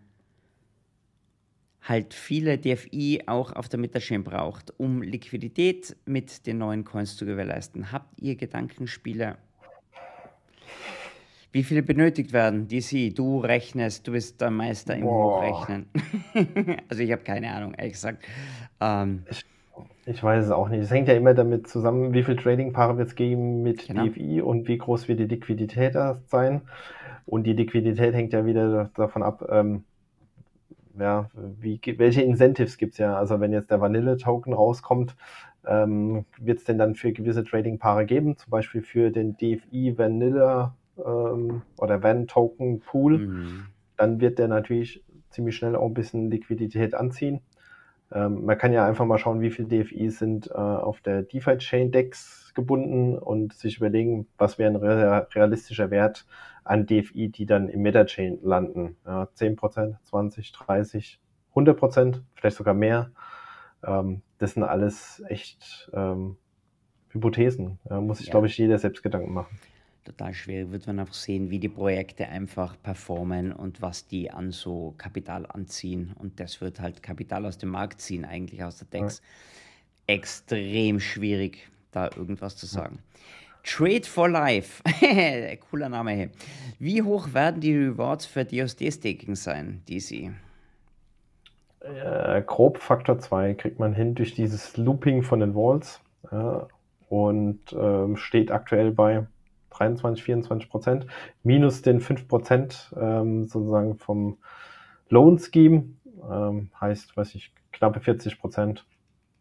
halt 1.82 2.14
viele 2.14 2.58
DFI 2.58 3.24
auch 3.26 3.54
auf 3.54 3.70
der 3.70 3.80
Metachain 3.80 4.24
braucht, 4.24 4.74
um 4.78 5.02
Liquidität 5.02 5.96
mit 6.06 6.46
den 6.46 6.60
neuen 6.60 6.84
Coins 6.84 7.16
zu 7.16 7.26
gewährleisten. 7.26 7.92
Habt 7.92 8.22
ihr 8.22 8.36
Gedankenspiele? 8.36 9.38
Wie 11.52 11.64
viele 11.64 11.82
benötigt 11.82 12.32
werden? 12.32 12.68
DC, 12.68 13.16
du 13.16 13.40
rechnest, 13.40 14.08
du 14.08 14.12
bist 14.12 14.40
der 14.40 14.52
Meister 14.52 14.96
im 14.96 15.02
Boah. 15.02 15.42
Hochrechnen. 15.42 15.88
also 16.90 17.02
ich 17.02 17.12
habe 17.12 17.24
keine 17.24 17.52
Ahnung, 17.52 17.74
ehrlich 17.74 17.94
gesagt. 17.94 18.24
Ähm, 18.80 19.24
Ich, 19.32 19.44
ich 20.06 20.24
weiß 20.24 20.46
es 20.46 20.52
auch 20.52 20.70
nicht. 20.70 20.82
Es 20.82 20.92
hängt 20.92 21.08
ja 21.08 21.14
immer 21.14 21.34
damit 21.34 21.68
zusammen, 21.68 22.14
wie 22.14 22.24
viele 22.24 22.38
Trading-Paare 22.38 22.98
wird 22.98 23.10
es 23.10 23.16
geben 23.16 23.62
mit 23.62 23.88
Genau. 23.88 24.06
DFI 24.06 24.42
und 24.42 24.68
wie 24.68 24.78
groß 24.78 25.08
wird 25.08 25.20
die 25.20 25.26
Liquidität 25.26 25.96
sein. 26.28 26.62
Und 27.26 27.44
die 27.44 27.54
Liquidität 27.54 28.14
hängt 28.14 28.34
ja 28.34 28.46
wieder 28.46 28.90
davon 28.96 29.24
ab, 29.24 29.48
ähm, 29.50 29.84
ja, 30.98 31.30
wie, 31.60 31.80
welche 31.98 32.22
Incentives 32.22 32.78
gibt 32.78 32.94
es 32.94 32.98
ja. 32.98 33.16
Also 33.16 33.40
wenn 33.40 33.54
jetzt 33.54 33.72
der 33.72 33.82
Vanille-Token 33.82 34.54
rauskommt, 34.54 35.16
ähm, 35.66 36.26
wird 36.40 36.60
es 36.60 36.64
denn 36.66 36.78
dann 36.78 36.96
für 36.96 37.12
gewisse 37.12 37.44
Trading-Paare 37.44 38.06
geben, 38.06 38.38
zum 38.38 38.50
Beispiel 38.50 38.82
für 38.82 39.12
den 39.12 39.38
DFI 39.38 39.98
Vanilla 39.98 40.76
ähm, 41.06 41.62
oder 41.78 42.02
Van-Token 42.02 42.80
Pool 42.80 43.20
mhm. 43.20 43.66
dann 43.98 44.20
wird 44.20 44.40
der 44.40 44.48
natürlich 44.48 45.04
ziemlich 45.30 45.56
schnell 45.56 45.76
auch 45.76 45.86
ein 45.86 45.94
bisschen 45.94 46.32
Liquidität 46.32 46.96
anziehen. 46.96 47.42
Ähm, 48.12 48.46
man 48.46 48.58
kann 48.58 48.74
ja 48.74 48.86
einfach 48.86 49.06
mal 49.06 49.18
schauen, 49.18 49.42
wie 49.42 49.52
viele 49.52 49.68
DFIs 49.68 50.20
sind 50.20 50.48
äh, 50.48 50.54
auf 50.54 51.02
der 51.02 51.24
DeFi-Chain 51.24 51.92
Dex 51.92 52.52
gebunden 52.56 53.18
und 53.18 53.54
sich 53.54 53.78
überlegen, 53.78 54.28
was 54.38 54.58
wäre 54.58 54.72
ein 54.72 54.76
re 54.76 55.28
realistischer 55.34 55.92
Wert 55.92 56.26
an 56.64 56.86
DFI, 56.86 57.30
die 57.30 57.46
dann 57.46 57.70
im 57.70 57.82
Meta-Chain 57.82 58.40
landen. 58.42 58.98
Ja, 59.06 59.28
10%, 59.36 59.96
20, 60.04 60.52
30, 60.52 61.20
100%, 61.56 62.22
vielleicht 62.34 62.58
sogar 62.58 62.74
mehr. 62.74 63.12
Ähm, 63.84 64.22
das 64.40 64.54
sind 64.54 64.64
alles 64.64 65.24
echt 65.28 65.90
ähm, 65.94 66.38
Hypothesen. 67.10 67.80
Da 67.86 68.02
muss 68.02 68.18
sich, 68.20 68.28
Ja. 68.28 68.32
glaube 68.32 68.48
ich, 68.48 68.58
jeder 68.58 68.78
selbst 68.78 69.04
Gedanken 69.04 69.34
machen. 69.34 69.60
Total 70.10 70.34
schwierig. 70.34 70.72
Wird 70.72 70.88
man 70.88 71.00
einfach 71.00 71.14
sehen, 71.14 71.50
wie 71.50 71.60
die 71.60 71.70
Projekte 71.70 72.28
einfach 72.28 72.76
performen 72.82 73.52
und 73.52 73.82
was 73.82 74.08
die 74.08 74.32
an 74.32 74.52
so 74.52 74.96
Kapital 74.98 75.46
anziehen. 75.46 76.14
Und 76.18 76.40
das 76.40 76.62
wird 76.62 76.80
halt 76.80 77.04
Kapital 77.04 77.46
aus 77.46 77.58
dem 77.58 77.70
Markt 77.70 78.02
ziehen, 78.02 78.26
eigentlich 78.26 78.64
aus 78.64 78.78
der 78.78 78.88
DEX. 78.88 79.22
Extrem 80.08 81.00
schwierig, 81.00 81.70
da 81.92 82.10
irgendwas 82.16 82.56
zu 82.56 82.66
sagen. 82.66 83.00
Trade 83.64 84.06
for 84.06 84.28
Life. 84.28 84.82
Cooler 85.70 85.90
Name 85.90 86.12
hier. 86.12 86.30
Wie 86.80 87.04
hoch 87.04 87.34
werden 87.34 87.62
die 87.62 87.76
Rewards 87.76 88.26
für 88.26 88.46
DSD-Staking 88.46 89.36
sein, 89.36 89.84
DC? 89.88 90.32
Äh, 91.82 92.42
grob 92.42 92.80
Faktor 92.80 93.20
2 93.20 93.54
kriegt 93.54 93.80
man 93.80 93.94
hin 93.94 94.16
durch 94.16 94.34
dieses 94.34 94.76
Looping 94.78 95.22
von 95.22 95.40
den 95.40 95.54
Walls 95.54 96.02
ja, 96.32 96.68
und 97.10 97.60
ähm, 97.74 98.18
steht 98.18 98.52
aktuell 98.52 98.92
bei 98.92 99.28
23, 99.80 100.24
24 100.24 100.70
Prozent, 100.70 101.08
minus 101.44 101.82
den 101.82 102.02
5 102.02 102.28
Prozent 102.28 102.94
ähm, 103.00 103.46
sozusagen 103.48 103.96
vom 103.98 104.38
Loan 105.10 105.40
Scheme, 105.40 105.96
ähm, 106.30 106.70
heißt, 106.80 107.16
weiß 107.16 107.36
ich, 107.36 107.54
knappe 107.72 108.00
40 108.00 108.40
Prozent. 108.40 108.86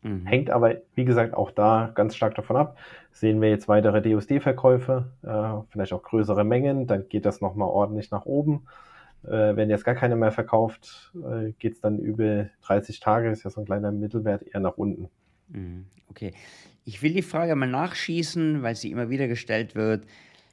Mhm. 0.02 0.26
Hängt 0.26 0.50
aber, 0.50 0.76
wie 0.94 1.04
gesagt, 1.04 1.34
auch 1.34 1.50
da 1.50 1.90
ganz 1.94 2.14
stark 2.14 2.34
davon 2.36 2.56
ab. 2.56 2.78
Sehen 3.10 3.40
wir 3.40 3.50
jetzt 3.50 3.68
weitere 3.68 4.00
DUSD-Verkäufe, 4.00 5.10
äh, 5.22 5.66
vielleicht 5.70 5.92
auch 5.92 6.02
größere 6.02 6.44
Mengen, 6.44 6.86
dann 6.86 7.08
geht 7.08 7.26
das 7.26 7.40
nochmal 7.40 7.68
ordentlich 7.68 8.10
nach 8.10 8.24
oben. 8.24 8.66
Äh, 9.24 9.56
wenn 9.56 9.68
jetzt 9.68 9.84
gar 9.84 9.96
keine 9.96 10.14
mehr 10.14 10.30
verkauft, 10.30 11.12
äh, 11.16 11.52
geht 11.58 11.74
es 11.74 11.80
dann 11.80 11.98
über 11.98 12.46
30 12.62 13.00
Tage, 13.00 13.30
ist 13.30 13.42
ja 13.42 13.50
so 13.50 13.60
ein 13.60 13.66
kleiner 13.66 13.90
Mittelwert, 13.90 14.42
eher 14.42 14.60
nach 14.60 14.78
unten. 14.78 15.08
Mhm, 15.48 15.86
Okay. 16.10 16.32
Ich 16.84 17.02
will 17.02 17.12
die 17.12 17.22
Frage 17.22 17.54
mal 17.54 17.68
nachschießen, 17.68 18.62
weil 18.62 18.74
sie 18.74 18.90
immer 18.90 19.10
wieder 19.10 19.28
gestellt 19.28 19.74
wird. 19.74 20.06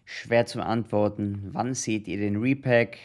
Schwer 0.06 0.46
zu 0.46 0.60
beantworten. 0.60 1.50
Wann 1.52 1.74
seht 1.74 2.08
ihr 2.08 2.18
den 2.18 2.38
Repack? 2.38 2.98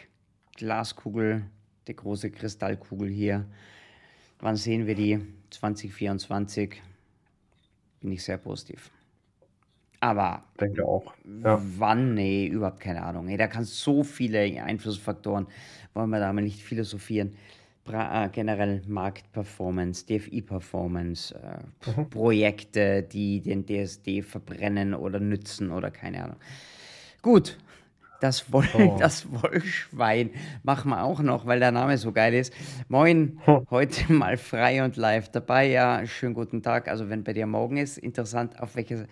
Glaskugel, 0.57 1.45
die 1.89 1.97
große 1.97 2.31
Kristallkugel 2.31 3.09
hier. 3.11 3.47
Wann 4.41 4.57
sehen 4.57 4.87
wir 4.87 4.95
die? 4.95 5.21
2024. 5.51 6.81
Bin 8.01 8.13
ich 8.13 8.23
sehr 8.23 8.39
positiv. 8.39 8.91
Aber 10.01 10.45
Denke 10.59 10.85
auch. 10.87 11.13
Ja. 11.45 11.61
wann? 11.79 12.15
Nee, 12.15 12.47
überhaupt 12.47 12.81
keine 12.81 13.03
Ahnung. 13.03 13.29
Hey, 13.29 13.37
da 13.37 13.47
kann 13.49 13.63
es 13.65 13.81
so 13.83 14.03
viele 14.03 14.41
Einflussfaktoren, 14.63 15.47
wollen 15.93 16.09
wir 16.11 16.21
da 16.21 16.33
mal 16.33 16.41
nicht 16.43 16.63
philosophieren. 16.63 17.35
Bra 17.85 18.25
äh, 18.27 18.29
generell 18.31 18.83
Marktperformance, 18.87 20.07
DFI-Performance, 20.07 21.35
äh, 21.35 21.91
Mhm. 22.01 22.11
Projekte, 22.11 23.03
die 23.03 23.41
den 23.41 23.67
DSD 23.67 24.23
verbrennen 24.23 24.95
oder 24.95 25.19
nützen 25.21 25.71
oder 25.71 25.91
keine 25.91 26.25
Ahnung. 26.25 26.37
Gut, 27.23 27.59
das, 28.21 28.53
Woll 28.53 28.67
Oh. 28.75 28.97
das 28.99 29.27
Wollschwein 29.31 30.31
machen 30.63 30.91
wir 30.91 31.03
auch 31.03 31.21
noch, 31.21 31.47
weil 31.47 31.61
der 31.61 31.73
Name 31.73 31.99
so 31.99 32.13
geil 32.13 32.35
ist. 32.35 32.53
Moin, 32.89 33.39
heute 33.71 34.13
mal 34.13 34.37
frei 34.37 34.83
und 34.85 34.97
live 34.97 35.31
dabei. 35.31 35.69
Ja, 35.69 36.07
schönen 36.07 36.35
guten 36.35 36.63
Tag. 36.63 36.89
Also 36.89 37.09
wenn 37.09 37.25
bei 37.25 37.33
dir 37.33 37.47
morgen 37.47 37.77
ist, 37.77 37.99
interessant, 37.99 38.61
auf 38.61 38.77
welche 38.77 39.07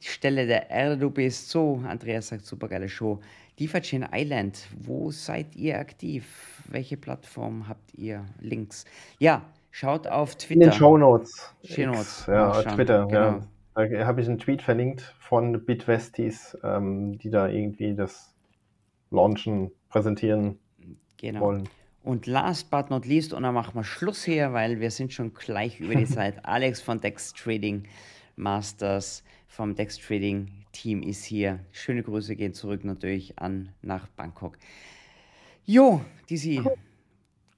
Stelle 0.00 0.46
der 0.46 0.70
Erde 0.70 0.98
du 0.98 1.10
bist. 1.10 1.50
So, 1.50 1.82
Andreas 1.88 2.28
sagt, 2.28 2.44
super 2.46 2.68
geile 2.68 2.88
Show. 2.88 3.20
DeFi 3.58 4.00
Island, 4.12 4.66
wo 4.80 5.12
seid 5.12 5.54
ihr 5.54 5.78
aktiv? 5.78 6.24
Welche 6.68 6.96
Plattform 6.96 7.68
habt 7.68 7.94
ihr? 7.94 8.24
Links. 8.40 8.84
Ja, 9.20 9.42
schaut 9.70 10.08
auf 10.08 10.32
In 10.32 10.38
Twitter. 10.38 10.60
den 10.70 10.72
Show 10.72 10.98
Notes. 10.98 11.54
Shownotes, 11.64 12.24
Ja, 12.26 12.48
nachschauen, 12.48 12.74
Twitter, 12.74 13.06
genau. 13.06 13.20
ja. 13.20 13.40
Da 13.74 14.06
habe 14.06 14.20
ich 14.20 14.28
einen 14.28 14.38
Tweet 14.38 14.62
verlinkt 14.62 15.00
von 15.18 15.64
Bitwesties, 15.64 16.56
ähm, 16.62 17.18
die 17.18 17.30
da 17.30 17.48
irgendwie 17.48 17.94
das 17.94 18.34
Launchen 19.10 19.72
präsentieren 19.88 20.58
Genau. 21.16 21.40
wollen. 21.40 21.68
Und 22.02 22.26
last 22.26 22.70
but 22.70 22.90
not 22.90 23.06
least, 23.06 23.32
und 23.32 23.44
dann 23.44 23.54
machen 23.54 23.74
wir 23.74 23.84
Schluss 23.84 24.24
hier, 24.24 24.52
weil 24.52 24.78
wir 24.78 24.90
sind 24.90 25.12
schon 25.12 25.32
gleich 25.32 25.80
über 25.80 25.94
die 25.94 26.04
Zeit. 26.06 26.44
Alex 26.44 26.80
von 26.82 27.00
Dex 27.00 27.32
Trading 27.32 27.84
Masters 28.36 29.24
vom 29.48 29.74
Dex 29.74 29.98
Trading 29.98 30.50
Team 30.72 31.02
ist 31.02 31.24
hier. 31.24 31.60
Schöne 31.72 32.02
Grüße 32.02 32.36
gehen 32.36 32.52
zurück 32.52 32.84
natürlich 32.84 33.38
an 33.38 33.70
nach 33.82 34.06
Bangkok. 34.08 34.58
Jo, 35.64 36.00
Dizzy. 36.28 36.60
Cool. 36.64 36.74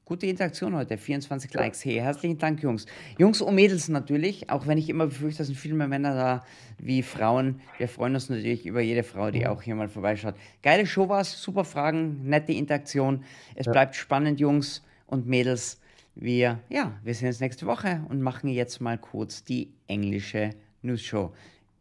Gute 0.08 0.26
Interaktion 0.28 0.76
heute, 0.76 0.98
24 0.98 1.52
ja. 1.52 1.62
Likes. 1.62 1.84
Hey, 1.84 1.94
herzlichen 1.94 2.38
Dank, 2.38 2.62
Jungs. 2.62 2.86
Jungs 3.18 3.40
und 3.40 3.56
Mädels 3.56 3.88
natürlich, 3.88 4.48
auch 4.50 4.68
wenn 4.68 4.78
ich 4.78 4.88
immer 4.88 5.06
befürchte, 5.06 5.38
dass 5.38 5.48
sind 5.48 5.56
viel 5.56 5.74
mehr 5.74 5.88
Männer 5.88 6.14
da 6.14 6.44
wie 6.78 7.02
Frauen. 7.02 7.60
Wir 7.78 7.88
freuen 7.88 8.14
uns 8.14 8.28
natürlich 8.28 8.66
über 8.66 8.80
jede 8.80 9.02
Frau, 9.02 9.32
die 9.32 9.48
auch 9.48 9.62
hier 9.62 9.74
mal 9.74 9.88
vorbeischaut. 9.88 10.36
Geile 10.62 10.86
Show 10.86 11.08
war's, 11.08 11.42
super 11.42 11.64
Fragen, 11.64 12.20
nette 12.22 12.52
Interaktion. 12.52 13.24
Es 13.56 13.66
ja. 13.66 13.72
bleibt 13.72 13.96
spannend, 13.96 14.38
Jungs 14.38 14.84
und 15.08 15.26
Mädels. 15.26 15.80
Wir, 16.14 16.60
ja, 16.68 16.92
wir 17.02 17.12
sehen 17.12 17.26
uns 17.26 17.40
nächste 17.40 17.66
Woche 17.66 18.00
und 18.08 18.22
machen 18.22 18.48
jetzt 18.48 18.80
mal 18.80 18.98
kurz 18.98 19.42
die 19.42 19.72
englische 19.88 20.50
News 20.82 21.02
Show. 21.02 21.34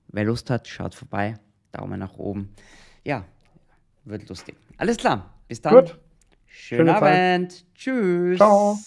Wer 0.07 0.23
Lust 0.23 0.49
hat, 0.49 0.67
schaut 0.67 0.95
vorbei. 0.95 1.35
Daumen 1.71 1.99
nach 1.99 2.17
oben. 2.17 2.49
Ja, 3.03 3.23
wird 4.03 4.27
lustig. 4.29 4.55
Alles 4.77 4.97
klar. 4.97 5.31
Bis 5.47 5.61
dann. 5.61 5.75
Gut. 5.75 5.99
Schönen 6.57 6.87
Schöne 6.87 6.95
Abend. 6.95 7.51
Zeit. 7.51 7.65
Tschüss. 7.75 8.37
Ciao. 8.37 8.79